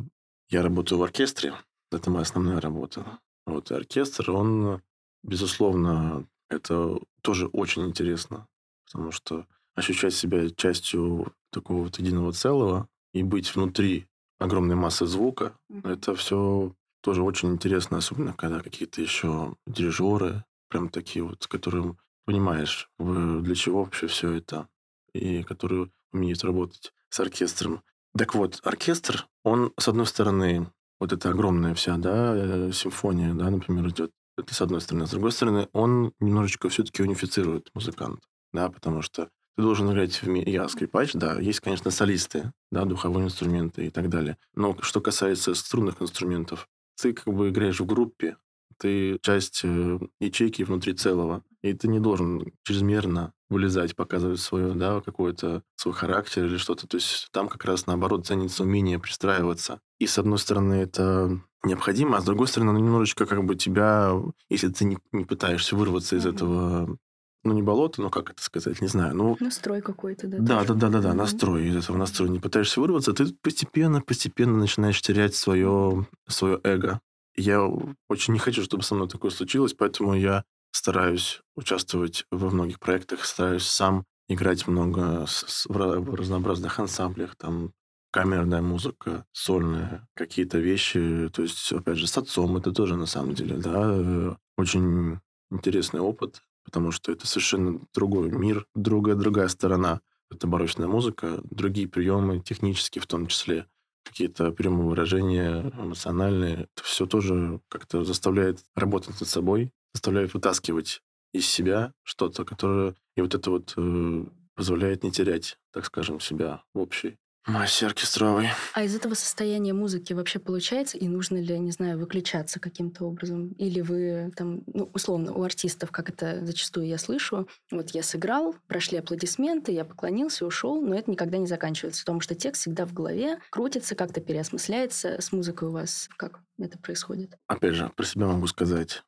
Я 0.48 0.62
работаю 0.62 0.98
в 0.98 1.02
оркестре, 1.02 1.54
это 1.90 2.10
моя 2.10 2.22
основная 2.22 2.60
работа. 2.60 3.18
Вот, 3.46 3.70
оркестр, 3.70 4.30
он, 4.30 4.82
безусловно, 5.22 6.26
это 6.48 6.98
тоже 7.22 7.46
очень 7.48 7.86
интересно, 7.86 8.46
потому 8.84 9.10
что 9.12 9.46
ощущать 9.74 10.14
себя 10.14 10.48
частью 10.50 11.32
такого 11.50 11.84
вот 11.84 11.98
единого 11.98 12.32
целого 12.32 12.88
и 13.12 13.22
быть 13.22 13.54
внутри 13.54 14.06
огромной 14.38 14.74
массы 14.74 15.06
звука, 15.06 15.56
mm-hmm. 15.70 15.92
это 15.92 16.14
все 16.14 16.74
тоже 17.00 17.22
очень 17.22 17.52
интересно, 17.52 17.98
особенно 17.98 18.32
когда 18.32 18.60
какие-то 18.60 19.00
еще 19.00 19.56
дирижеры, 19.66 20.44
прям 20.68 20.88
такие 20.88 21.24
вот, 21.24 21.46
которым 21.46 21.98
понимаешь, 22.24 22.90
для 22.98 23.54
чего 23.54 23.84
вообще 23.84 24.08
все 24.08 24.32
это, 24.32 24.68
и 25.12 25.42
которые 25.42 25.90
умеют 26.12 26.44
работать 26.44 26.92
с 27.08 27.20
оркестром. 27.20 27.82
Так 28.16 28.34
вот, 28.34 28.60
оркестр, 28.62 29.26
он, 29.44 29.72
с 29.78 29.88
одной 29.88 30.06
стороны, 30.06 30.70
вот 31.00 31.12
эта 31.12 31.30
огромная 31.30 31.74
вся, 31.74 31.96
да, 31.98 32.34
э, 32.34 32.70
симфония, 32.72 33.34
да, 33.34 33.50
например, 33.50 33.88
идет. 33.88 34.10
Это 34.38 34.54
с 34.54 34.60
одной 34.60 34.80
стороны. 34.80 35.06
С 35.06 35.10
другой 35.10 35.32
стороны, 35.32 35.68
он 35.72 36.12
немножечко 36.20 36.68
все-таки 36.68 37.02
унифицирует 37.02 37.70
музыкант, 37.74 38.20
да, 38.52 38.70
потому 38.70 39.02
что 39.02 39.30
ты 39.56 39.62
должен 39.62 39.90
играть 39.90 40.22
в 40.22 40.28
ми... 40.28 40.42
Я 40.46 40.68
скрипач, 40.68 41.12
да, 41.14 41.40
есть, 41.40 41.60
конечно, 41.60 41.90
солисты, 41.90 42.52
да, 42.70 42.84
духовые 42.84 43.26
инструменты 43.26 43.86
и 43.86 43.90
так 43.90 44.08
далее. 44.10 44.36
Но 44.54 44.76
что 44.82 45.00
касается 45.00 45.54
струнных 45.54 46.00
инструментов, 46.02 46.68
ты 47.00 47.14
как 47.14 47.32
бы 47.32 47.48
играешь 47.48 47.80
в 47.80 47.86
группе, 47.86 48.36
ты 48.78 49.18
часть 49.22 49.62
э, 49.64 49.98
ячейки 50.20 50.62
внутри 50.62 50.92
целого, 50.92 51.42
и 51.70 51.74
ты 51.74 51.88
не 51.88 52.00
должен 52.00 52.52
чрезмерно 52.64 53.32
вылезать, 53.48 53.94
показывать 53.94 54.40
свое, 54.40 54.74
да, 54.74 55.00
какой-то 55.00 55.62
свой 55.76 55.94
характер 55.94 56.46
или 56.46 56.56
что-то. 56.56 56.86
То 56.86 56.96
есть 56.96 57.28
там 57.32 57.48
как 57.48 57.64
раз 57.64 57.86
наоборот 57.86 58.26
ценится 58.26 58.64
умение 58.64 58.98
пристраиваться. 58.98 59.80
И 59.98 60.06
с 60.06 60.18
одной 60.18 60.38
стороны 60.38 60.74
это 60.74 61.40
необходимо, 61.62 62.16
а 62.16 62.20
с 62.20 62.24
другой 62.24 62.48
стороны, 62.48 62.72
ну, 62.72 62.78
немножечко 62.78 63.26
как 63.26 63.44
бы 63.44 63.56
тебя, 63.56 64.12
если 64.48 64.68
ты 64.68 64.84
не, 64.84 64.98
не 65.12 65.24
пытаешься 65.24 65.76
вырваться 65.76 66.16
из 66.16 66.26
mm-hmm. 66.26 66.34
этого, 66.34 66.98
ну, 67.44 67.52
не 67.52 67.62
болото, 67.62 68.02
но 68.02 68.10
как 68.10 68.30
это 68.30 68.42
сказать, 68.42 68.80
не 68.80 68.88
знаю. 68.88 69.14
Ну, 69.14 69.36
настрой 69.40 69.80
какой-то, 69.80 70.26
да? 70.26 70.38
Да, 70.38 70.64
да, 70.64 70.74
да, 70.74 70.88
да, 70.88 71.00
да, 71.00 71.14
настрой. 71.14 71.66
Из 71.66 71.76
этого 71.76 71.96
настроя 71.96 72.28
не 72.28 72.40
пытаешься 72.40 72.80
вырваться, 72.80 73.12
ты 73.12 73.32
постепенно, 73.42 74.00
постепенно 74.00 74.58
начинаешь 74.58 75.00
терять 75.00 75.34
свое, 75.34 76.06
свое 76.28 76.60
эго. 76.64 77.00
Я 77.36 77.62
очень 78.08 78.32
не 78.32 78.38
хочу, 78.38 78.62
чтобы 78.62 78.82
со 78.82 78.94
мной 78.94 79.08
такое 79.08 79.30
случилось, 79.30 79.74
поэтому 79.74 80.14
я 80.14 80.44
стараюсь 80.86 81.40
участвовать 81.56 82.26
во 82.30 82.48
многих 82.48 82.78
проектах, 82.78 83.24
стараюсь 83.24 83.64
сам 83.66 84.04
играть 84.28 84.68
много 84.68 85.26
в 85.64 86.14
разнообразных 86.14 86.78
ансамблях, 86.78 87.34
там 87.34 87.72
камерная 88.12 88.62
музыка, 88.62 89.26
сольная, 89.32 90.06
какие-то 90.14 90.58
вещи. 90.58 91.28
То 91.32 91.42
есть, 91.42 91.72
опять 91.72 91.96
же, 91.96 92.06
с 92.06 92.16
отцом 92.16 92.56
это 92.56 92.70
тоже 92.70 92.94
на 92.94 93.06
самом 93.06 93.34
деле, 93.34 93.56
да, 93.56 93.72
э, 93.74 94.36
очень 94.56 95.18
интересный 95.50 95.98
опыт, 95.98 96.42
потому 96.64 96.92
что 96.92 97.10
это 97.10 97.26
совершенно 97.26 97.80
другой 97.92 98.30
мир, 98.30 98.64
другая, 98.76 99.16
другая 99.16 99.48
сторона. 99.48 100.02
Это 100.30 100.46
барочная 100.46 100.86
музыка, 100.86 101.40
другие 101.50 101.88
приемы, 101.88 102.38
технические 102.38 103.02
в 103.02 103.08
том 103.08 103.26
числе, 103.26 103.66
какие-то 104.04 104.52
приемы 104.52 104.86
выражения 104.86 105.72
эмоциональные. 105.76 106.54
Это 106.54 106.84
все 106.84 107.06
тоже 107.06 107.60
как-то 107.68 108.04
заставляет 108.04 108.60
работать 108.76 109.18
над 109.18 109.28
собой, 109.28 109.72
заставляет 109.96 110.34
вытаскивать 110.34 111.02
из 111.32 111.46
себя 111.46 111.92
что-то, 112.02 112.44
которое... 112.44 112.94
И 113.16 113.22
вот 113.22 113.34
это 113.34 113.50
вот 113.50 113.74
э, 113.76 114.24
позволяет 114.54 115.02
не 115.02 115.10
терять, 115.10 115.58
так 115.72 115.86
скажем, 115.86 116.20
себя 116.20 116.62
в 116.74 116.78
общей 116.78 117.16
Массе 117.46 117.86
оркестровой. 117.86 118.48
А 118.74 118.82
из 118.82 118.96
этого 118.96 119.14
состояния 119.14 119.72
музыки 119.72 120.12
вообще 120.12 120.40
получается, 120.40 120.98
и 120.98 121.06
нужно 121.06 121.36
ли, 121.36 121.56
не 121.60 121.70
знаю, 121.70 121.96
выключаться 121.96 122.58
каким-то 122.58 123.04
образом? 123.04 123.52
Или 123.52 123.82
вы 123.82 124.32
там, 124.36 124.64
ну, 124.66 124.90
условно, 124.92 125.32
у 125.32 125.44
артистов, 125.44 125.92
как 125.92 126.08
это 126.08 126.44
зачастую 126.44 126.88
я 126.88 126.98
слышу, 126.98 127.48
вот 127.70 127.90
я 127.90 128.02
сыграл, 128.02 128.56
прошли 128.66 128.98
аплодисменты, 128.98 129.70
я 129.70 129.84
поклонился, 129.84 130.44
ушел, 130.44 130.80
но 130.80 130.96
это 130.96 131.08
никогда 131.08 131.38
не 131.38 131.46
заканчивается, 131.46 132.02
потому 132.02 132.20
что 132.20 132.34
текст 132.34 132.62
всегда 132.62 132.84
в 132.84 132.92
голове, 132.92 133.38
крутится, 133.50 133.94
как-то 133.94 134.20
переосмысляется. 134.20 135.20
С 135.20 135.30
музыкой 135.30 135.68
у 135.68 135.72
вас 135.72 136.08
как 136.16 136.40
это 136.58 136.78
происходит? 136.78 137.38
Опять 137.46 137.74
же, 137.74 137.92
про 137.94 138.04
себя 138.04 138.26
могу 138.26 138.48
сказать, 138.48 139.04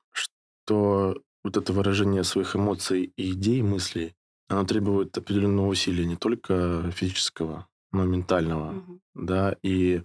что 0.68 1.16
вот 1.44 1.56
это 1.56 1.72
выражение 1.72 2.24
своих 2.24 2.54
эмоций 2.54 3.12
и 3.16 3.32
идей, 3.32 3.62
мыслей, 3.62 4.14
оно 4.48 4.64
требует 4.64 5.16
определенного 5.16 5.68
усилия 5.68 6.04
не 6.04 6.16
только 6.16 6.90
физического, 6.90 7.66
но 7.90 8.04
ментального, 8.04 8.72
Мгм. 8.72 9.00
да, 9.14 9.56
и 9.62 10.02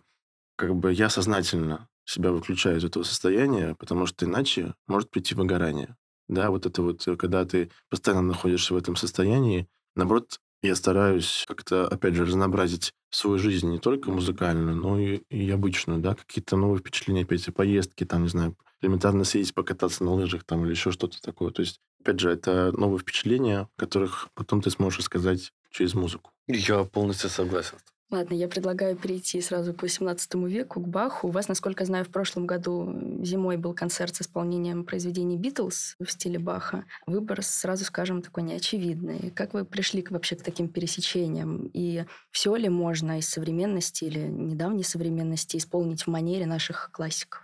как 0.57 0.75
бы 0.75 0.93
я 0.93 1.09
сознательно 1.09 1.89
себя 2.05 2.31
выключаю 2.31 2.77
из 2.77 2.85
этого 2.85 3.03
состояния, 3.03 3.75
потому 3.79 4.05
что 4.05 4.25
иначе 4.25 4.75
может 4.87 5.09
прийти 5.11 5.35
выгорание, 5.35 5.97
да, 6.29 6.49
вот 6.49 6.65
это 6.65 6.81
вот, 6.81 7.07
э, 7.07 7.17
когда 7.17 7.45
ты 7.45 7.69
постоянно 7.89 8.23
находишься 8.29 8.73
в 8.73 8.77
этом 8.77 8.95
состоянии, 8.95 9.67
наоборот, 9.95 10.39
я 10.61 10.75
стараюсь 10.75 11.43
как-то, 11.47 11.87
опять 11.87 12.15
же, 12.15 12.25
разнообразить 12.25 12.93
свою 13.11 13.37
жизнь 13.37 13.69
не 13.69 13.79
только 13.79 14.11
музыкальную, 14.11 14.77
но 14.77 14.99
и, 14.99 15.17
и 15.29 15.49
обычную, 15.51 15.99
да, 15.99 16.15
какие-то 16.15 16.55
новые 16.57 16.79
впечатления, 16.79 17.23
опять 17.23 17.43
же, 17.45 17.51
поездки, 17.51 18.05
там, 18.05 18.23
не 18.23 18.29
знаю, 18.29 18.55
элементарно 18.83 19.23
съездить 19.23 19.55
покататься 19.55 20.03
на 20.03 20.13
лыжах 20.13 20.43
там 20.43 20.65
или 20.65 20.71
еще 20.71 20.91
что-то 20.91 21.21
такое. 21.21 21.51
То 21.51 21.61
есть, 21.61 21.79
опять 22.01 22.19
же, 22.19 22.29
это 22.29 22.71
новые 22.77 22.99
впечатления, 22.99 23.69
которых 23.77 24.29
потом 24.33 24.61
ты 24.61 24.69
сможешь 24.69 24.99
рассказать 24.99 25.53
через 25.71 25.93
музыку. 25.93 26.31
Я 26.47 26.83
полностью 26.83 27.29
согласен. 27.29 27.77
Ладно, 28.13 28.35
я 28.35 28.47
предлагаю 28.47 28.95
перейти 28.95 29.41
сразу 29.41 29.73
к 29.73 29.81
18 29.81 30.35
веку, 30.35 30.79
к 30.79 30.87
Баху. 30.87 31.29
У 31.29 31.31
вас, 31.31 31.47
насколько 31.47 31.81
я 31.81 31.87
знаю, 31.87 32.05
в 32.05 32.09
прошлом 32.09 32.45
году 32.45 32.93
зимой 33.23 33.57
был 33.57 33.73
концерт 33.73 34.15
с 34.15 34.21
исполнением 34.21 34.83
произведений 34.83 35.35
Битлз 35.35 35.95
в 35.99 36.11
стиле 36.11 36.37
Баха. 36.37 36.85
Выбор, 37.07 37.41
сразу 37.41 37.85
скажем, 37.85 38.21
такой 38.21 38.43
неочевидный. 38.43 39.31
Как 39.31 39.55
вы 39.55 39.65
пришли 39.65 40.03
к, 40.03 40.11
вообще 40.11 40.35
к 40.35 40.43
таким 40.43 40.67
пересечениям? 40.67 41.71
И 41.73 42.05
все 42.29 42.55
ли 42.55 42.69
можно 42.69 43.17
из 43.17 43.27
современности 43.27 44.03
или 44.03 44.19
недавней 44.19 44.83
современности 44.83 45.57
исполнить 45.57 46.03
в 46.03 46.07
манере 46.07 46.45
наших 46.45 46.91
классиков? 46.91 47.41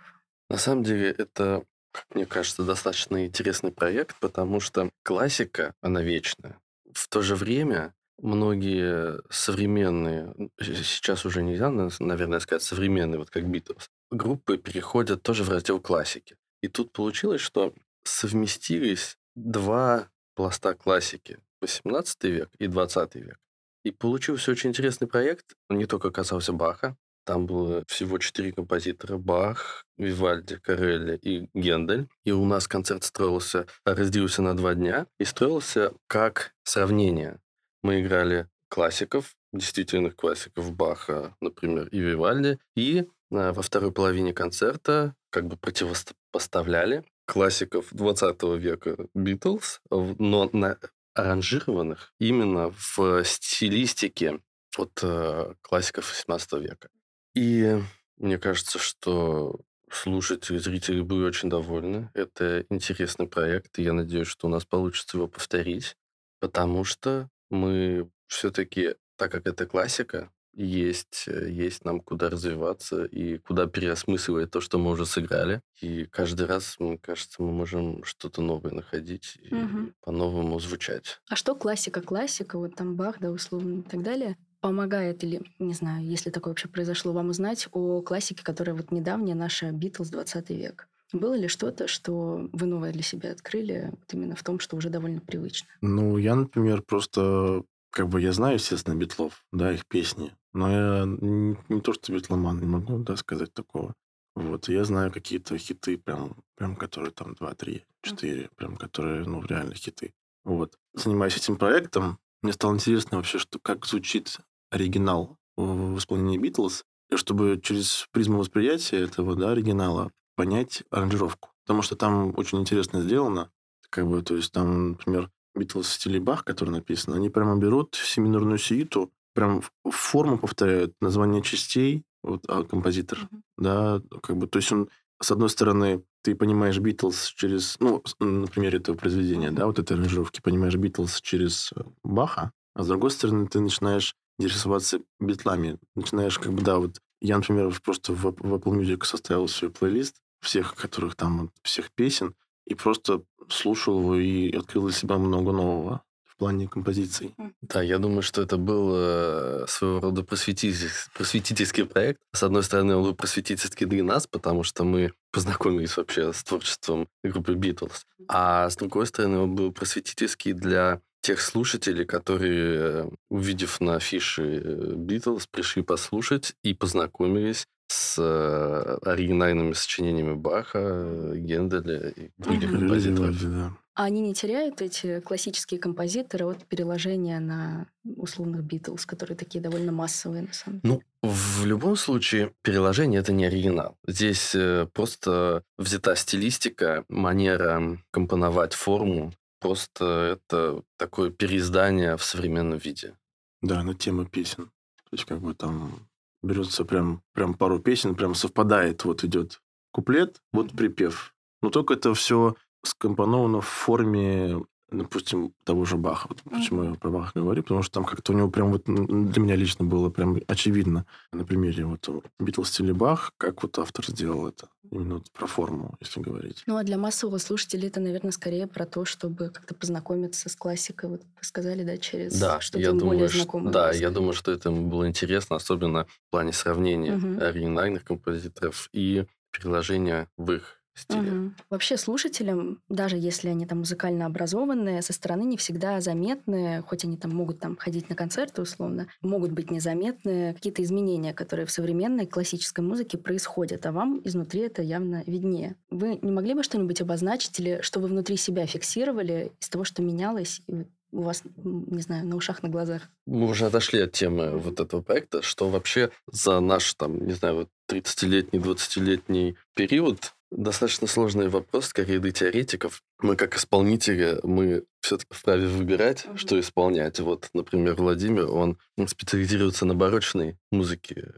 На 0.50 0.58
самом 0.58 0.82
деле, 0.82 1.10
это, 1.16 1.64
мне 2.12 2.26
кажется, 2.26 2.64
достаточно 2.64 3.24
интересный 3.24 3.70
проект, 3.72 4.16
потому 4.20 4.60
что 4.60 4.90
классика, 5.04 5.74
она 5.80 6.02
вечная. 6.02 6.60
В 6.92 7.08
то 7.08 7.22
же 7.22 7.36
время 7.36 7.94
многие 8.18 9.20
современные, 9.30 10.34
с- 10.60 10.84
сейчас 10.86 11.24
уже 11.24 11.42
нельзя, 11.42 11.70
на- 11.70 11.88
наверное, 12.00 12.40
сказать 12.40 12.62
современные, 12.62 13.18
вот 13.18 13.30
как 13.30 13.48
Битлз, 13.48 13.88
группы 14.10 14.58
переходят 14.58 15.22
тоже 15.22 15.44
в 15.44 15.48
раздел 15.50 15.80
классики. 15.80 16.36
И 16.62 16.68
тут 16.68 16.92
получилось, 16.92 17.40
что 17.40 17.72
совместились 18.04 19.16
два 19.36 20.08
пласта 20.34 20.74
классики. 20.74 21.38
18 21.62 22.24
век 22.24 22.50
и 22.58 22.66
20 22.66 23.20
век. 23.20 23.38
И 23.84 23.90
получился 23.90 24.50
очень 24.50 24.70
интересный 24.70 25.06
проект. 25.06 25.54
Не 25.70 25.86
только 25.86 26.10
касался 26.10 26.52
Баха, 26.52 26.96
там 27.30 27.46
было 27.46 27.84
всего 27.86 28.18
четыре 28.18 28.50
композитора. 28.50 29.16
Бах, 29.16 29.86
Вивальди, 29.96 30.56
Карелли 30.56 31.16
и 31.22 31.48
Гендель. 31.54 32.08
И 32.24 32.32
у 32.32 32.44
нас 32.44 32.66
концерт 32.66 33.04
строился, 33.04 33.68
разделился 33.84 34.42
на 34.42 34.56
два 34.56 34.74
дня. 34.74 35.06
И 35.20 35.24
строился 35.24 35.92
как 36.08 36.56
сравнение. 36.64 37.38
Мы 37.84 38.00
играли 38.00 38.48
классиков, 38.68 39.36
действительных 39.52 40.16
классиков 40.16 40.74
Баха, 40.74 41.36
например, 41.40 41.86
и 41.92 42.00
Вивальди. 42.00 42.58
И 42.74 43.06
а, 43.30 43.52
во 43.52 43.62
второй 43.62 43.92
половине 43.92 44.32
концерта 44.32 45.14
как 45.30 45.46
бы 45.46 45.56
противопоставляли 45.56 47.04
классиков 47.26 47.86
20 47.92 48.42
века 48.58 48.96
Битлз, 49.14 49.80
но 49.88 50.50
на 50.52 50.80
аранжированных 51.14 52.12
именно 52.18 52.74
в 52.76 53.22
стилистике 53.22 54.40
от 54.76 54.98
э, 55.04 55.54
классиков 55.62 56.08
18 56.08 56.52
века. 56.54 56.88
И 57.34 57.78
мне 58.16 58.38
кажется, 58.38 58.78
что 58.78 59.60
слушатели, 59.90 60.58
зрители 60.58 61.00
были 61.00 61.24
очень 61.24 61.48
довольны. 61.50 62.10
Это 62.14 62.64
интересный 62.70 63.26
проект, 63.26 63.78
и 63.78 63.82
я 63.82 63.92
надеюсь, 63.92 64.28
что 64.28 64.46
у 64.46 64.50
нас 64.50 64.64
получится 64.64 65.16
его 65.16 65.26
повторить, 65.28 65.96
потому 66.40 66.84
что 66.84 67.28
мы 67.50 68.10
все-таки, 68.26 68.94
так 69.16 69.32
как 69.32 69.46
это 69.46 69.66
классика, 69.66 70.30
есть, 70.52 71.24
э, 71.28 71.48
есть 71.50 71.84
нам 71.84 72.00
куда 72.00 72.28
развиваться 72.28 73.04
и 73.04 73.38
куда 73.38 73.66
переосмысливать 73.66 74.50
то, 74.50 74.60
что 74.60 74.78
мы 74.78 74.90
уже 74.90 75.06
сыграли. 75.06 75.62
И 75.80 76.06
каждый 76.06 76.46
раз, 76.46 76.76
мне 76.80 76.98
кажется, 76.98 77.42
мы 77.42 77.52
можем 77.52 78.02
что-то 78.04 78.42
новое 78.42 78.72
находить 78.72 79.36
и 79.40 79.54
Мгм. 79.54 79.94
по-новому 80.00 80.58
звучать. 80.58 81.20
А 81.28 81.36
что 81.36 81.54
классика, 81.54 82.02
классика, 82.02 82.58
вот 82.58 82.74
там 82.74 82.96
Бах, 82.96 83.20
да, 83.20 83.30
условно 83.30 83.80
и 83.80 83.82
так 83.82 84.02
далее, 84.02 84.36
помогает 84.60 85.24
или, 85.24 85.42
не 85.58 85.74
знаю, 85.74 86.04
если 86.04 86.30
такое 86.30 86.52
вообще 86.52 86.68
произошло, 86.68 87.12
вам 87.12 87.30
узнать 87.30 87.68
о 87.72 88.02
классике, 88.02 88.44
которая 88.44 88.76
вот 88.76 88.90
недавняя 88.90 89.34
наша 89.34 89.70
Битлз 89.72 90.10
20 90.10 90.50
век? 90.50 90.88
Было 91.12 91.34
ли 91.34 91.48
что-то, 91.48 91.88
что 91.88 92.48
вы 92.52 92.66
новое 92.66 92.92
для 92.92 93.02
себя 93.02 93.32
открыли 93.32 93.90
вот 93.90 94.14
именно 94.14 94.36
в 94.36 94.44
том, 94.44 94.60
что 94.60 94.76
уже 94.76 94.90
довольно 94.90 95.20
привычно? 95.20 95.68
Ну, 95.80 96.18
я, 96.18 96.36
например, 96.36 96.82
просто 96.82 97.64
как 97.90 98.08
бы 98.08 98.20
я 98.20 98.32
знаю, 98.32 98.54
естественно, 98.54 98.94
битлов, 98.94 99.44
да, 99.52 99.72
их 99.72 99.86
песни, 99.86 100.32
но 100.52 100.70
я 100.70 101.04
не, 101.04 101.56
не 101.68 101.80
то, 101.80 101.92
что 101.92 102.12
битломан, 102.12 102.60
не 102.60 102.66
могу, 102.66 102.98
да, 102.98 103.16
сказать 103.16 103.52
такого. 103.52 103.94
Вот, 104.36 104.68
я 104.68 104.84
знаю 104.84 105.12
какие-то 105.12 105.58
хиты, 105.58 105.98
прям, 105.98 106.36
прям 106.54 106.76
которые 106.76 107.10
там 107.10 107.34
2, 107.34 107.54
3, 107.54 107.84
4, 108.02 108.50
прям 108.54 108.76
которые, 108.76 109.24
ну, 109.24 109.44
реально 109.44 109.74
хиты. 109.74 110.14
Вот. 110.44 110.78
Занимаясь 110.94 111.36
этим 111.36 111.56
проектом, 111.56 112.18
мне 112.42 112.52
стало 112.52 112.74
интересно 112.74 113.18
вообще, 113.18 113.38
что, 113.38 113.58
как 113.58 113.84
звучит 113.86 114.38
оригинал 114.70 115.36
в 115.56 115.98
исполнении 115.98 116.38
Битлз, 116.38 116.84
чтобы 117.14 117.60
через 117.62 118.06
призму 118.12 118.38
восприятия 118.38 118.98
этого, 118.98 119.36
да, 119.36 119.50
оригинала 119.50 120.10
понять 120.36 120.84
аранжировку. 120.90 121.50
Потому 121.64 121.82
что 121.82 121.96
там 121.96 122.32
очень 122.36 122.60
интересно 122.60 123.02
сделано, 123.02 123.50
как 123.90 124.08
бы, 124.08 124.22
то 124.22 124.36
есть 124.36 124.52
там, 124.52 124.90
например, 124.90 125.30
Битлз 125.54 125.88
в 125.88 125.92
стиле 125.92 126.20
Бах, 126.20 126.44
который 126.44 126.70
написан, 126.70 127.14
они 127.14 127.28
прямо 127.28 127.56
берут 127.56 127.94
семинорную 127.96 128.58
сюиту, 128.58 129.12
прям 129.34 129.62
форму 129.88 130.38
повторяют 130.38 130.94
название 131.00 131.42
частей, 131.42 132.04
вот 132.22 132.44
а, 132.48 132.64
композитор, 132.64 133.28
да, 133.56 134.00
как 134.22 134.36
бы, 134.36 134.46
то 134.46 134.58
есть 134.58 134.70
он, 134.72 134.88
с 135.20 135.30
одной 135.30 135.48
стороны, 135.48 136.02
ты 136.22 136.34
понимаешь 136.34 136.78
Битлз 136.78 137.28
через, 137.28 137.76
ну, 137.80 138.02
на 138.18 138.46
примере 138.46 138.78
этого 138.78 138.96
произведения, 138.96 139.50
да, 139.50 139.66
вот 139.66 139.78
этой 139.78 139.96
аранжировки, 139.96 140.40
понимаешь 140.40 140.76
Битлз 140.76 141.20
через 141.20 141.72
э, 141.74 141.82
Баха, 142.04 142.52
а 142.74 142.82
с 142.82 142.88
другой 142.88 143.10
стороны, 143.10 143.46
ты 143.46 143.60
начинаешь 143.60 144.14
интересоваться 144.40 145.00
битлами, 145.20 145.78
начинаешь, 145.94 146.38
как 146.38 146.52
бы, 146.52 146.62
да, 146.62 146.78
вот, 146.78 147.00
я, 147.20 147.36
например, 147.36 147.72
просто 147.84 148.12
в, 148.12 148.22
в 148.22 148.54
Apple 148.54 148.80
Music 148.80 149.04
составил 149.04 149.48
свой 149.48 149.70
плейлист 149.70 150.16
всех, 150.40 150.74
которых 150.74 151.14
там, 151.14 151.38
вот, 151.42 151.50
всех 151.62 151.90
песен, 151.92 152.34
и 152.66 152.74
просто 152.74 153.22
слушал 153.48 154.00
его 154.00 154.16
и 154.16 154.56
открыл 154.56 154.84
для 154.84 154.92
себя 154.92 155.18
много 155.18 155.52
нового 155.52 156.02
в 156.24 156.36
плане 156.36 156.68
композиций. 156.68 157.34
Да, 157.60 157.82
я 157.82 157.98
думаю, 157.98 158.22
что 158.22 158.40
это 158.40 158.56
был 158.56 158.92
э, 158.94 159.66
своего 159.68 160.00
рода 160.00 160.22
просветительский, 160.22 161.10
просветительский 161.14 161.84
проект. 161.84 162.20
С 162.32 162.42
одной 162.42 162.62
стороны, 162.62 162.96
он 162.96 163.02
был 163.02 163.14
просветительский 163.14 163.86
для 163.86 164.04
нас, 164.04 164.26
потому 164.26 164.62
что 164.62 164.84
мы 164.84 165.12
познакомились 165.32 165.96
вообще 165.96 166.32
с 166.32 166.42
творчеством 166.42 167.08
группы 167.22 167.54
Битлз. 167.54 168.06
А 168.28 168.70
с 168.70 168.76
другой 168.76 169.06
стороны, 169.06 169.38
он 169.38 169.54
был 169.54 169.72
просветительский 169.72 170.54
для 170.54 171.02
тех 171.20 171.40
слушателей, 171.40 172.04
которые, 172.04 172.78
э, 172.78 173.10
увидев 173.30 173.80
на 173.80 173.96
афише 173.96 174.42
э, 174.42 174.94
Битлз, 174.96 175.46
пришли 175.46 175.82
послушать 175.82 176.54
и 176.62 176.74
познакомились 176.74 177.66
с 177.88 178.16
э, 178.18 178.98
оригинальными 179.02 179.72
сочинениями 179.72 180.34
Баха, 180.34 181.32
Генделя 181.34 182.10
и 182.10 182.30
других 182.38 182.70
композиторов. 182.70 183.42
Да. 183.42 183.72
А 184.00 184.04
они 184.04 184.20
не 184.20 184.32
теряют 184.32 184.80
эти 184.80 185.20
классические 185.20 185.78
композиторы 185.78 186.46
от 186.46 186.64
переложения 186.64 187.38
на 187.40 187.86
условных 188.04 188.62
Битлз, 188.62 189.04
которые 189.04 189.36
такие 189.36 189.60
довольно 189.60 189.92
массовые 189.92 190.42
на 190.42 190.52
самом 190.52 190.80
деле? 190.80 191.02
Ну, 191.22 191.28
в 191.28 191.66
любом 191.66 191.96
случае, 191.96 192.54
переложение 192.62 193.20
это 193.20 193.32
не 193.32 193.44
оригинал. 193.44 193.98
Здесь 194.06 194.54
э, 194.54 194.86
просто 194.94 195.64
взята 195.76 196.14
стилистика, 196.16 197.04
манера 197.08 197.98
компоновать 198.10 198.72
форму. 198.72 199.34
Просто 199.60 200.38
это 200.38 200.82
такое 200.96 201.30
переиздание 201.30 202.16
в 202.16 202.24
современном 202.24 202.78
виде. 202.78 203.16
Да, 203.62 203.82
на 203.82 203.94
тему 203.94 204.24
песен. 204.24 204.66
То 205.10 205.12
есть, 205.12 205.24
как 205.24 205.40
бы 205.40 205.54
там 205.54 206.08
берется 206.42 206.84
прям, 206.84 207.22
прям 207.32 207.54
пару 207.54 207.78
песен, 207.78 208.14
прям 208.14 208.34
совпадает, 208.34 209.04
вот 209.04 209.24
идет 209.24 209.60
куплет, 209.92 210.40
вот 210.52 210.72
припев. 210.72 211.34
Но 211.62 211.70
только 211.70 211.94
это 211.94 212.14
все 212.14 212.54
скомпоновано 212.82 213.60
в 213.60 213.66
форме 213.66 214.62
допустим, 214.90 215.52
того 215.64 215.84
же 215.84 215.96
Баха. 215.96 216.26
Вот 216.28 216.42
почему 216.42 216.82
я 216.82 216.94
про 216.94 217.10
Баха 217.10 217.32
говорю, 217.40 217.62
потому 217.62 217.82
что 217.82 217.94
там 217.94 218.04
как-то 218.04 218.32
у 218.32 218.36
него 218.36 218.50
прям 218.50 218.72
вот 218.72 218.84
для 218.86 219.42
меня 219.42 219.56
лично 219.56 219.84
было 219.84 220.10
прям 220.10 220.38
очевидно 220.46 221.06
на 221.32 221.44
примере 221.44 221.84
вот 221.86 222.08
Битлз 222.38 222.80
или 222.80 222.92
Бах, 222.92 223.32
как 223.36 223.62
вот 223.62 223.78
автор 223.78 224.04
сделал 224.06 224.48
это. 224.48 224.68
Именно 224.90 225.14
вот 225.16 225.30
про 225.30 225.46
форму, 225.46 225.94
если 226.00 226.20
говорить. 226.20 226.62
Ну, 226.66 226.76
а 226.76 226.82
для 226.82 226.98
массового 226.98 227.38
слушателя 227.38 227.86
это, 227.86 228.00
наверное, 228.00 228.32
скорее 228.32 228.66
про 228.66 228.86
то, 228.86 229.04
чтобы 229.04 229.50
как-то 229.50 229.74
познакомиться 229.74 230.48
с 230.48 230.56
классикой. 230.56 231.10
Вот 231.10 231.22
вы 231.22 231.44
сказали, 231.44 231.84
да, 231.84 231.96
через 231.96 232.38
да, 232.38 232.60
что-то 232.60 232.80
я 232.80 232.90
думаю, 232.90 233.18
более 233.18 233.28
что, 233.28 233.38
знакомое. 233.38 233.72
Да, 233.72 233.92
я 233.92 234.10
думаю, 234.10 234.32
что 234.32 234.50
это 234.50 234.70
ему 234.70 234.88
было 234.88 235.06
интересно, 235.06 235.56
особенно 235.56 236.06
в 236.06 236.30
плане 236.30 236.52
сравнения 236.52 237.14
угу. 237.14 237.40
оригинальных 237.40 238.04
композиторов 238.04 238.88
и 238.92 239.26
переложения 239.52 240.28
в 240.36 240.50
их 240.52 240.79
стиле. 241.00 241.32
Угу. 241.32 241.50
Вообще 241.70 241.96
слушателям, 241.96 242.80
даже 242.88 243.16
если 243.16 243.48
они 243.48 243.66
там 243.66 243.78
музыкально 243.78 244.26
образованные, 244.26 245.02
со 245.02 245.12
стороны 245.12 245.42
не 245.42 245.56
всегда 245.56 246.00
заметны, 246.00 246.82
хоть 246.86 247.04
они 247.04 247.16
там 247.16 247.34
могут 247.34 247.60
там 247.60 247.76
ходить 247.76 248.08
на 248.08 248.16
концерты 248.16 248.62
условно, 248.62 249.08
могут 249.22 249.52
быть 249.52 249.70
незаметны 249.70 250.54
какие-то 250.54 250.82
изменения, 250.82 251.34
которые 251.34 251.66
в 251.66 251.70
современной 251.70 252.26
классической 252.26 252.80
музыке 252.80 253.18
происходят, 253.18 253.86
а 253.86 253.92
вам 253.92 254.20
изнутри 254.24 254.62
это 254.62 254.82
явно 254.82 255.22
виднее. 255.26 255.76
Вы 255.90 256.18
не 256.22 256.32
могли 256.32 256.54
бы 256.54 256.62
что-нибудь 256.62 257.00
обозначить 257.00 257.58
или 257.60 257.80
что 257.82 258.00
вы 258.00 258.08
внутри 258.08 258.36
себя 258.36 258.66
фиксировали 258.66 259.52
из 259.60 259.68
того, 259.68 259.84
что 259.84 260.02
менялось, 260.02 260.62
и 260.66 260.86
у 261.12 261.22
вас, 261.22 261.42
не 261.56 262.02
знаю, 262.02 262.26
на 262.26 262.36
ушах, 262.36 262.62
на 262.62 262.68
глазах? 262.68 263.08
Мы 263.26 263.48
уже 263.48 263.66
отошли 263.66 264.00
от 264.00 264.12
темы 264.12 264.56
вот 264.58 264.80
этого 264.80 265.02
проекта, 265.02 265.42
что 265.42 265.68
вообще 265.68 266.10
за 266.30 266.60
наш, 266.60 266.94
там, 266.94 267.26
не 267.26 267.32
знаю, 267.32 267.56
вот 267.56 267.68
30-летний, 267.90 268.58
20-летний 268.58 269.56
период 269.74 270.34
достаточно 270.50 271.06
сложный 271.06 271.48
вопрос, 271.48 271.86
скорее 271.86 272.18
для 272.18 272.32
теоретиков. 272.32 273.02
Мы 273.22 273.36
как 273.36 273.56
исполнители, 273.56 274.40
мы 274.42 274.84
все-таки 275.00 275.32
вправе 275.32 275.66
выбирать, 275.66 276.24
mm-hmm. 276.24 276.36
что 276.38 276.58
исполнять. 276.58 277.20
Вот, 277.20 277.48
например, 277.54 277.94
Владимир, 277.94 278.50
он 278.50 278.76
специализируется 279.06 279.86
на 279.86 279.94
барочной 279.94 280.58
музыке, 280.72 281.34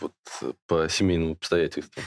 вот 0.00 0.12
по 0.66 0.88
семейным 0.88 1.32
обстоятельствам. 1.32 2.04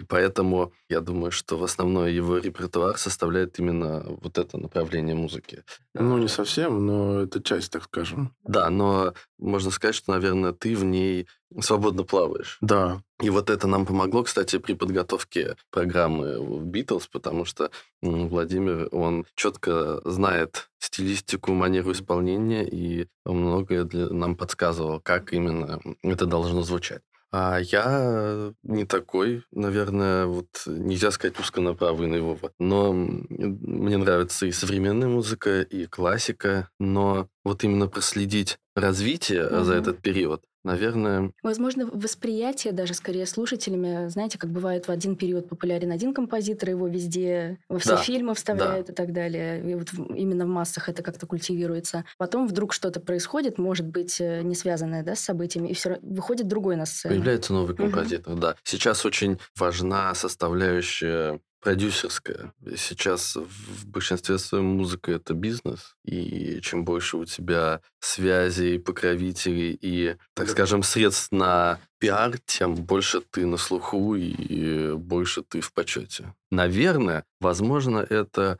И 0.00 0.02
поэтому 0.02 0.72
я 0.88 1.02
думаю, 1.02 1.30
что 1.30 1.58
в 1.58 1.62
основной 1.62 2.14
его 2.14 2.38
репертуар 2.38 2.96
составляет 2.96 3.58
именно 3.58 4.02
вот 4.22 4.38
это 4.38 4.56
направление 4.56 5.14
музыки. 5.14 5.62
Ну, 5.92 6.16
не 6.16 6.28
совсем, 6.28 6.86
но 6.86 7.20
это 7.20 7.42
часть, 7.42 7.70
так 7.70 7.84
скажем. 7.84 8.34
Да, 8.42 8.70
но 8.70 9.12
можно 9.38 9.70
сказать, 9.70 9.94
что, 9.94 10.12
наверное, 10.12 10.52
ты 10.52 10.74
в 10.74 10.84
ней 10.84 11.26
свободно 11.60 12.04
плаваешь. 12.04 12.56
Да. 12.62 13.02
И 13.20 13.28
вот 13.28 13.50
это 13.50 13.66
нам 13.66 13.84
помогло, 13.84 14.22
кстати, 14.22 14.58
при 14.58 14.72
подготовке 14.72 15.56
программы 15.70 16.36
Beatles, 16.62 17.06
потому 17.12 17.44
что 17.44 17.70
Владимир, 18.00 18.88
он 18.92 19.26
четко 19.34 20.00
знает 20.06 20.70
стилистику, 20.78 21.52
манеру 21.52 21.92
исполнения, 21.92 22.66
и 22.66 23.06
многое 23.26 23.84
для, 23.84 24.08
нам 24.08 24.34
подсказывал, 24.34 24.98
как 25.00 25.34
именно 25.34 25.78
это 26.02 26.24
должно 26.24 26.62
звучать. 26.62 27.02
А 27.32 27.58
я 27.60 28.52
не 28.64 28.84
такой, 28.84 29.44
наверное, 29.52 30.26
вот 30.26 30.48
нельзя 30.66 31.12
сказать 31.12 31.38
узконаправленный 31.38 32.20
Вова. 32.20 32.52
Но 32.58 32.92
мне 32.92 33.96
нравится 33.96 34.46
и 34.46 34.52
современная 34.52 35.08
музыка, 35.08 35.62
и 35.62 35.86
классика. 35.86 36.70
Но 36.80 37.28
вот 37.44 37.62
именно 37.62 37.86
проследить 37.86 38.58
развитие 38.74 39.46
угу. 39.46 39.62
за 39.64 39.74
этот 39.74 40.00
период, 40.00 40.42
наверное... 40.64 41.32
Возможно, 41.42 41.86
восприятие 41.86 42.72
даже 42.72 42.94
скорее 42.94 43.26
слушателями, 43.26 44.08
знаете, 44.08 44.38
как 44.38 44.50
бывает 44.50 44.88
в 44.88 44.90
один 44.90 45.16
период 45.16 45.48
популярен 45.48 45.90
один 45.92 46.14
композитор, 46.14 46.70
его 46.70 46.88
везде 46.88 47.58
во 47.68 47.78
все 47.78 47.90
да, 47.90 47.96
фильмы 47.96 48.34
вставляют 48.34 48.86
да. 48.86 48.92
и 48.92 48.96
так 48.96 49.12
далее. 49.12 49.70
И 49.70 49.74
вот 49.74 49.88
именно 49.92 50.44
в 50.44 50.48
массах 50.48 50.88
это 50.88 51.02
как-то 51.02 51.26
культивируется. 51.26 52.04
Потом 52.18 52.46
вдруг 52.46 52.72
что-то 52.72 53.00
происходит, 53.00 53.58
может 53.58 53.86
быть, 53.86 54.20
э, 54.20 54.42
не 54.42 54.54
связанное 54.54 55.02
да, 55.02 55.14
с 55.14 55.20
событиями, 55.20 55.68
и 55.68 55.74
все 55.74 55.98
выходит 56.02 56.48
другой 56.48 56.76
на 56.76 56.86
сцену. 56.86 57.14
Появляется 57.14 57.52
новый 57.52 57.74
композитор, 57.74 58.32
угу. 58.32 58.40
да. 58.40 58.56
Сейчас 58.64 59.04
очень 59.04 59.38
важна 59.56 60.14
составляющая 60.14 61.40
продюсерская. 61.60 62.52
Сейчас 62.76 63.36
в 63.36 63.86
большинстве 63.86 64.38
своем 64.38 64.64
музыка 64.64 65.12
это 65.12 65.34
бизнес, 65.34 65.94
и 66.04 66.60
чем 66.62 66.84
больше 66.84 67.16
у 67.16 67.24
тебя 67.24 67.80
связей, 68.00 68.78
покровителей 68.78 69.78
и, 69.80 70.16
так 70.34 70.46
да. 70.46 70.52
скажем, 70.52 70.82
средств 70.82 71.32
на 71.32 71.78
пиар, 71.98 72.38
тем 72.46 72.74
больше 72.74 73.20
ты 73.20 73.46
на 73.46 73.56
слуху 73.56 74.16
и 74.16 74.94
больше 74.94 75.42
ты 75.42 75.60
в 75.60 75.72
почете. 75.72 76.34
Наверное, 76.50 77.24
возможно, 77.40 77.98
это 77.98 78.58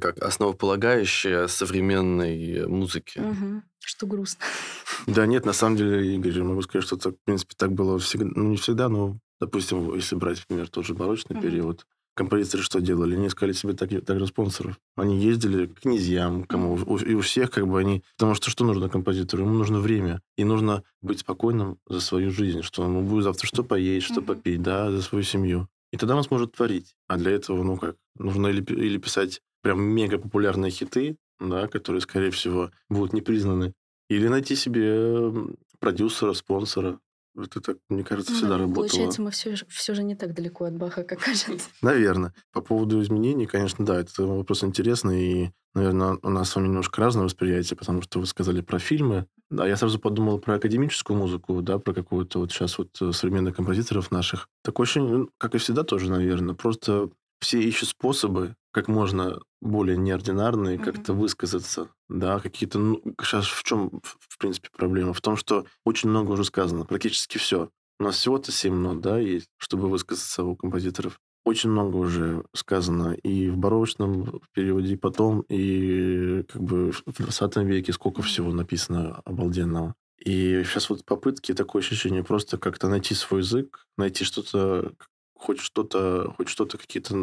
как 0.00 0.18
основополагающее 0.18 1.48
современной 1.48 2.66
музыки. 2.66 3.18
Угу. 3.18 3.62
Что 3.78 4.06
грустно. 4.06 4.44
Да 5.06 5.24
нет, 5.24 5.46
на 5.46 5.54
самом 5.54 5.76
деле, 5.76 6.14
Игорь, 6.14 6.36
я 6.36 6.44
могу 6.44 6.60
сказать, 6.60 6.84
что 6.84 6.96
это, 6.96 7.10
в 7.12 7.16
принципе, 7.24 7.54
так 7.56 7.72
было 7.72 7.98
всегда, 7.98 8.26
ну, 8.34 8.50
не 8.50 8.56
всегда, 8.58 8.90
но, 8.90 9.18
допустим, 9.40 9.94
если 9.94 10.14
брать, 10.14 10.40
например, 10.40 10.68
тот 10.68 10.84
же 10.84 10.94
барочный 10.94 11.36
угу. 11.36 11.42
период, 11.42 11.86
композиторы 12.14 12.62
что 12.62 12.80
делали? 12.80 13.16
Они 13.16 13.26
искали 13.28 13.52
себе 13.52 13.74
так, 13.74 13.90
также 14.04 14.26
спонсоров. 14.26 14.78
Они 14.96 15.18
ездили 15.20 15.66
к 15.66 15.80
князьям, 15.80 16.44
кому, 16.44 16.76
и 16.76 17.14
у 17.14 17.20
всех 17.20 17.50
как 17.50 17.66
бы 17.66 17.78
они... 17.78 18.02
Потому 18.16 18.34
что 18.34 18.50
что 18.50 18.64
нужно 18.64 18.88
композитору? 18.88 19.44
Ему 19.44 19.54
нужно 19.54 19.80
время. 19.80 20.20
И 20.36 20.44
нужно 20.44 20.82
быть 21.02 21.20
спокойным 21.20 21.78
за 21.88 22.00
свою 22.00 22.30
жизнь, 22.30 22.62
что 22.62 22.84
ему 22.84 23.02
будет 23.02 23.24
завтра 23.24 23.46
что 23.46 23.64
поесть, 23.64 24.06
что 24.06 24.22
попить, 24.22 24.62
да, 24.62 24.90
за 24.90 25.02
свою 25.02 25.24
семью. 25.24 25.68
И 25.92 25.96
тогда 25.96 26.16
он 26.16 26.24
сможет 26.24 26.52
творить. 26.52 26.94
А 27.08 27.16
для 27.16 27.32
этого, 27.32 27.62
ну 27.62 27.76
как, 27.76 27.96
нужно 28.16 28.48
или, 28.48 28.62
или 28.62 28.98
писать 28.98 29.40
прям 29.62 29.82
мега 29.82 30.18
популярные 30.18 30.70
хиты, 30.70 31.16
да, 31.40 31.68
которые, 31.68 32.00
скорее 32.00 32.30
всего, 32.30 32.70
будут 32.88 33.12
не 33.12 33.22
признаны, 33.22 33.72
или 34.08 34.28
найти 34.28 34.56
себе 34.56 35.32
продюсера, 35.78 36.32
спонсора, 36.32 36.98
это 37.42 37.60
так, 37.60 37.76
мне 37.88 38.04
кажется, 38.04 38.32
всегда 38.32 38.56
ну, 38.56 38.62
работало. 38.64 38.86
Получается, 38.86 39.22
мы 39.22 39.30
все, 39.30 39.54
все 39.68 39.94
же 39.94 40.02
не 40.02 40.14
так 40.14 40.34
далеко 40.34 40.64
от 40.64 40.76
Баха, 40.76 41.02
как 41.04 41.20
кажется. 41.20 41.52
Наверное. 41.82 42.34
По 42.52 42.60
поводу 42.60 43.00
изменений, 43.02 43.46
конечно, 43.46 43.84
да, 43.84 44.00
это 44.00 44.24
вопрос 44.24 44.64
интересный. 44.64 45.22
И, 45.22 45.50
наверное, 45.74 46.18
у 46.22 46.30
нас 46.30 46.50
с 46.50 46.56
вами 46.56 46.68
немножко 46.68 47.00
разное 47.00 47.24
восприятие, 47.24 47.76
потому 47.76 48.02
что 48.02 48.20
вы 48.20 48.26
сказали 48.26 48.60
про 48.60 48.78
фильмы. 48.78 49.26
Да, 49.50 49.66
я 49.66 49.76
сразу 49.76 49.98
подумал 49.98 50.38
про 50.38 50.54
академическую 50.54 51.18
музыку, 51.18 51.60
да, 51.60 51.78
про 51.78 51.92
какую-то 51.92 52.38
вот 52.38 52.52
сейчас 52.52 52.78
вот 52.78 52.90
э, 53.00 53.12
современных 53.12 53.56
композиторов 53.56 54.10
наших. 54.10 54.48
Такое 54.62 54.84
ощущение, 54.84 55.16
ну, 55.16 55.30
как 55.38 55.54
и 55.54 55.58
всегда 55.58 55.82
тоже, 55.82 56.10
наверное, 56.10 56.54
просто 56.54 57.10
все 57.40 57.60
ищут 57.60 57.88
способы, 57.88 58.54
как 58.72 58.88
можно 58.88 59.40
более 59.60 59.96
неординарные, 59.96 60.76
mm-hmm. 60.76 60.84
как-то 60.84 61.12
высказаться, 61.12 61.88
да, 62.08 62.40
какие-то... 62.40 62.78
Ну, 62.78 63.02
сейчас 63.20 63.46
в 63.46 63.62
чем, 63.62 64.00
в 64.02 64.38
принципе, 64.38 64.68
проблема? 64.76 65.12
В 65.12 65.20
том, 65.20 65.36
что 65.36 65.66
очень 65.84 66.08
много 66.08 66.32
уже 66.32 66.44
сказано, 66.44 66.84
практически 66.84 67.38
все. 67.38 67.70
У 67.98 68.04
нас 68.04 68.16
всего-то 68.16 68.52
7 68.52 68.74
нот, 68.74 69.00
да, 69.00 69.18
есть, 69.18 69.48
чтобы 69.58 69.88
высказаться 69.88 70.44
у 70.44 70.56
композиторов. 70.56 71.20
Очень 71.44 71.70
много 71.70 71.96
уже 71.96 72.44
сказано 72.54 73.12
и 73.12 73.48
в 73.48 73.56
барочном 73.56 74.40
периоде, 74.52 74.94
и 74.94 74.96
потом, 74.96 75.40
и 75.48 76.42
как 76.44 76.62
бы 76.62 76.92
в 76.92 77.22
20 77.22 77.56
веке 77.56 77.92
сколько 77.92 78.22
всего 78.22 78.52
написано 78.52 79.20
обалденного. 79.24 79.94
И 80.18 80.62
сейчас 80.64 80.90
вот 80.90 81.04
попытки, 81.04 81.54
такое 81.54 81.80
ощущение, 81.80 82.22
просто 82.22 82.58
как-то 82.58 82.88
найти 82.88 83.14
свой 83.14 83.40
язык, 83.40 83.86
найти 83.96 84.24
что-то, 84.24 84.92
хоть 85.40 85.60
что-то, 85.60 86.34
хоть 86.36 86.48
что-то 86.48 86.76
какие-то 86.76 87.14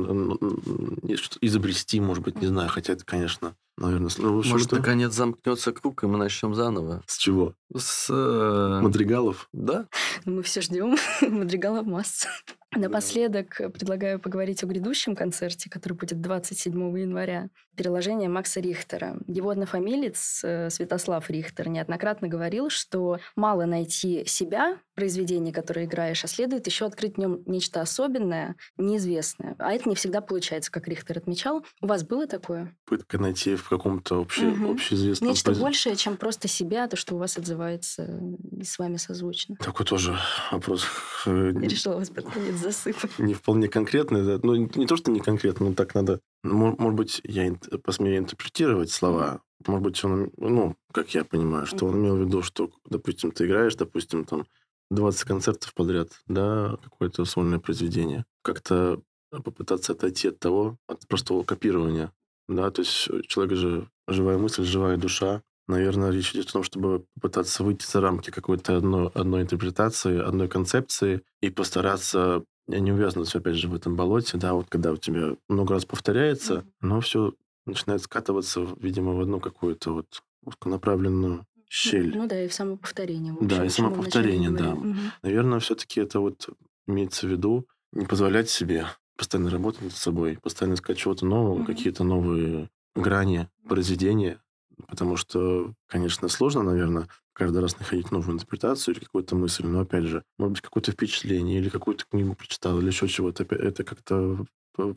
изобрести, 1.41 1.99
может 1.99 2.23
быть, 2.23 2.41
не 2.41 2.47
знаю, 2.47 2.67
хотя 2.69 2.93
это, 2.93 3.05
конечно, 3.05 3.55
наверное... 3.77 4.09
Ну, 4.17 4.43
может, 4.43 4.71
наконец 4.71 5.13
замкнется 5.13 5.71
круг, 5.71 6.03
и 6.03 6.07
мы 6.07 6.17
начнем 6.17 6.55
заново. 6.55 7.03
С 7.05 7.17
чего? 7.17 7.53
С... 7.75 8.07
Э... 8.09 8.81
Мадригалов? 8.81 9.49
Да. 9.53 9.87
Мы 10.25 10.41
все 10.41 10.61
ждем 10.61 10.97
Мадригалов 11.21 11.85
масса. 11.85 12.29
Напоследок 12.75 13.61
предлагаю 13.73 14.19
поговорить 14.19 14.61
о 14.63 14.67
грядущем 14.67 15.15
концерте, 15.15 15.69
который 15.69 15.93
будет 15.93 16.19
27 16.19 16.99
января. 16.99 17.49
Переложение 17.75 18.27
Макса 18.27 18.59
Рихтера. 18.59 19.17
Его 19.27 19.51
однофамилец 19.51 20.41
э, 20.43 20.69
Святослав 20.69 21.29
Рихтер 21.29 21.69
неоднократно 21.69 22.27
говорил, 22.27 22.69
что 22.69 23.19
мало 23.35 23.65
найти 23.65 24.25
себя 24.25 24.79
в 24.93 24.95
произведении, 24.95 25.51
которое 25.51 25.85
играешь, 25.85 26.23
а 26.23 26.27
следует 26.27 26.65
еще 26.65 26.85
открыть 26.85 27.15
в 27.15 27.17
нем 27.19 27.43
нечто 27.45 27.81
особенное, 27.81 28.55
неизвестное. 28.77 29.55
А 29.59 29.71
это 29.71 29.87
не 29.87 29.95
всегда 29.95 30.21
получается, 30.21 30.71
как 30.71 30.87
Рихтер 30.87 31.19
отмечал. 31.19 31.63
У 31.81 31.87
вас 31.87 32.03
было 32.03 32.27
такое? 32.27 32.75
Попытка 32.85 33.19
найти 33.19 33.55
в 33.55 33.69
каком-то 33.69 34.21
обще... 34.21 34.47
угу. 34.47 34.71
общеизвестном... 34.71 35.29
Нечто 35.29 35.51
пози... 35.51 35.61
большее, 35.61 35.95
чем 35.95 36.17
просто 36.17 36.47
себя, 36.47 36.87
то, 36.87 36.97
что 36.97 37.15
у 37.15 37.19
вас 37.19 37.37
отзывается 37.37 38.19
и 38.51 38.63
с 38.63 38.77
вами 38.79 38.97
созвучно. 38.97 39.55
Такой 39.57 39.85
тоже 39.85 40.17
вопрос. 40.51 40.85
Я 41.25 41.51
решила 41.53 41.95
вас 41.95 42.09
под 42.09 42.25
конец 42.25 42.56
засыпать. 42.57 43.17
Не 43.19 43.33
вполне 43.33 43.67
конкретный. 43.67 44.25
Да. 44.25 44.39
Ну, 44.43 44.55
не 44.55 44.85
то, 44.87 44.97
что 44.97 45.11
не 45.11 45.19
конкретно, 45.19 45.69
но 45.69 45.73
так 45.73 45.95
надо... 45.95 46.19
Может, 46.43 46.79
может 46.79 46.95
быть, 46.95 47.21
я 47.23 47.55
посмею 47.83 48.17
интерпретировать 48.17 48.91
слова. 48.91 49.41
Может 49.65 49.83
быть, 49.83 50.03
он, 50.03 50.31
ну, 50.37 50.75
как 50.91 51.13
я 51.15 51.23
понимаю, 51.23 51.65
что 51.65 51.85
он 51.85 51.95
имел 51.95 52.17
в 52.17 52.21
виду, 52.21 52.41
что, 52.41 52.69
допустим, 52.89 53.31
ты 53.31 53.45
играешь, 53.45 53.75
допустим, 53.75 54.25
там 54.25 54.45
20 54.91 55.23
концертов 55.23 55.73
подряд, 55.73 56.09
да, 56.27 56.77
какое-то 56.83 57.25
сольное 57.25 57.59
произведение. 57.59 58.25
Как-то 58.43 59.01
попытаться 59.31 59.93
отойти 59.93 60.29
от 60.29 60.39
того, 60.39 60.77
от 60.87 61.07
простого 61.07 61.43
копирования. 61.43 62.13
Да, 62.47 62.71
то 62.71 62.81
есть 62.81 63.09
человек 63.27 63.57
же 63.57 63.89
живая 64.07 64.37
мысль, 64.37 64.63
живая 64.63 64.97
душа. 64.97 65.41
Наверное, 65.67 66.11
речь 66.11 66.33
идет 66.33 66.49
о 66.49 66.53
том, 66.53 66.63
чтобы 66.63 67.05
попытаться 67.15 67.63
выйти 67.63 67.85
за 67.85 67.99
рамки 67.99 68.29
какой-то 68.29 68.77
одной, 68.77 69.07
одной 69.09 69.41
интерпретации, 69.41 70.21
одной 70.21 70.47
концепции 70.47 71.21
и 71.41 71.49
постараться 71.49 72.43
не 72.67 72.91
увязнуться, 72.91 73.37
опять 73.37 73.55
же, 73.55 73.67
в 73.67 73.75
этом 73.75 73.95
болоте, 73.95 74.37
да, 74.37 74.53
вот 74.53 74.67
когда 74.69 74.91
у 74.91 74.97
тебя 74.97 75.35
много 75.47 75.73
раз 75.73 75.85
повторяется, 75.85 76.65
но 76.81 76.99
все 76.99 77.33
начинает 77.65 78.01
скатываться, 78.01 78.67
видимо, 78.77 79.13
в 79.13 79.21
одну 79.21 79.39
какую-то 79.39 79.93
вот 79.93 80.23
узконаправленную 80.43 81.45
щель. 81.69 82.11
Ну, 82.15 82.23
ну 82.23 82.27
да, 82.27 82.43
и 82.43 82.47
в 82.47 82.53
самоповторение. 82.53 83.33
Общем, 83.33 83.47
да, 83.47 83.65
и 83.65 83.69
самоповторение, 83.69 84.49
да. 84.51 84.73
Угу. 84.73 84.95
Наверное, 85.23 85.59
все-таки 85.59 86.01
это 86.01 86.19
вот 86.19 86.49
имеется 86.87 87.27
в 87.27 87.29
виду 87.29 87.67
не 87.91 88.05
позволять 88.05 88.49
себе 88.49 88.87
постоянно 89.17 89.49
работать 89.49 89.81
над 89.81 89.93
собой, 89.93 90.37
постоянно 90.41 90.75
искать 90.75 90.97
чего-то 90.97 91.25
нового, 91.25 91.59
угу. 91.59 91.65
какие-то 91.65 92.03
новые 92.03 92.69
грани 92.95 93.49
произведения, 93.67 94.41
потому 94.87 95.15
что, 95.17 95.73
конечно, 95.87 96.27
сложно, 96.27 96.63
наверное, 96.63 97.07
каждый 97.33 97.61
раз 97.61 97.79
находить 97.79 98.11
новую 98.11 98.35
интерпретацию 98.35 98.95
или 98.95 99.03
какую-то 99.03 99.35
мысль, 99.35 99.65
но, 99.65 99.81
опять 99.81 100.05
же, 100.05 100.23
может 100.37 100.53
быть, 100.53 100.61
какое-то 100.61 100.91
впечатление 100.91 101.59
или 101.59 101.69
какую-то 101.69 102.05
книгу 102.05 102.35
прочитал 102.35 102.79
или 102.79 102.87
еще 102.87 103.07
чего-то, 103.07 103.43
это 103.43 103.83
как-то 103.83 104.45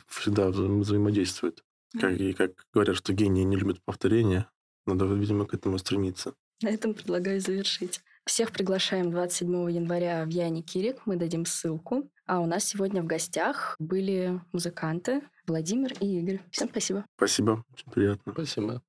всегда 0.09 0.51
взаимодействует. 0.51 1.63
Как, 1.99 2.13
и 2.13 2.33
как 2.33 2.53
говорят, 2.73 2.97
что 2.97 3.13
гении 3.13 3.43
не 3.43 3.57
любят 3.57 3.83
повторения, 3.85 4.47
надо, 4.87 5.07
видимо, 5.07 5.47
к 5.47 5.55
этому 5.55 5.79
стремиться. 5.79 6.35
На 6.63 6.69
этом 6.69 6.95
предлагаю 6.95 7.41
завершить. 7.41 8.03
Всех 8.27 8.53
приглашаем 8.53 9.11
27 9.11 9.71
января 9.73 10.25
в 10.25 10.29
Яне 10.29 10.63
Кирик. 10.63 11.07
Мы 11.07 11.17
дадим 11.17 11.47
ссылку. 11.47 12.11
А 12.27 12.41
у 12.41 12.47
нас 12.47 12.65
сегодня 12.65 13.03
в 13.03 13.07
гостях 13.07 13.75
были 13.79 14.41
музыканты 14.53 15.23
Владимир 15.47 15.93
и 16.01 16.21
Игорь. 16.21 16.41
Всем 16.51 16.69
спасибо. 16.69 17.07
Спасибо. 17.17 17.65
Очень 17.73 17.91
приятно. 17.91 18.33
Спасибо. 18.33 18.83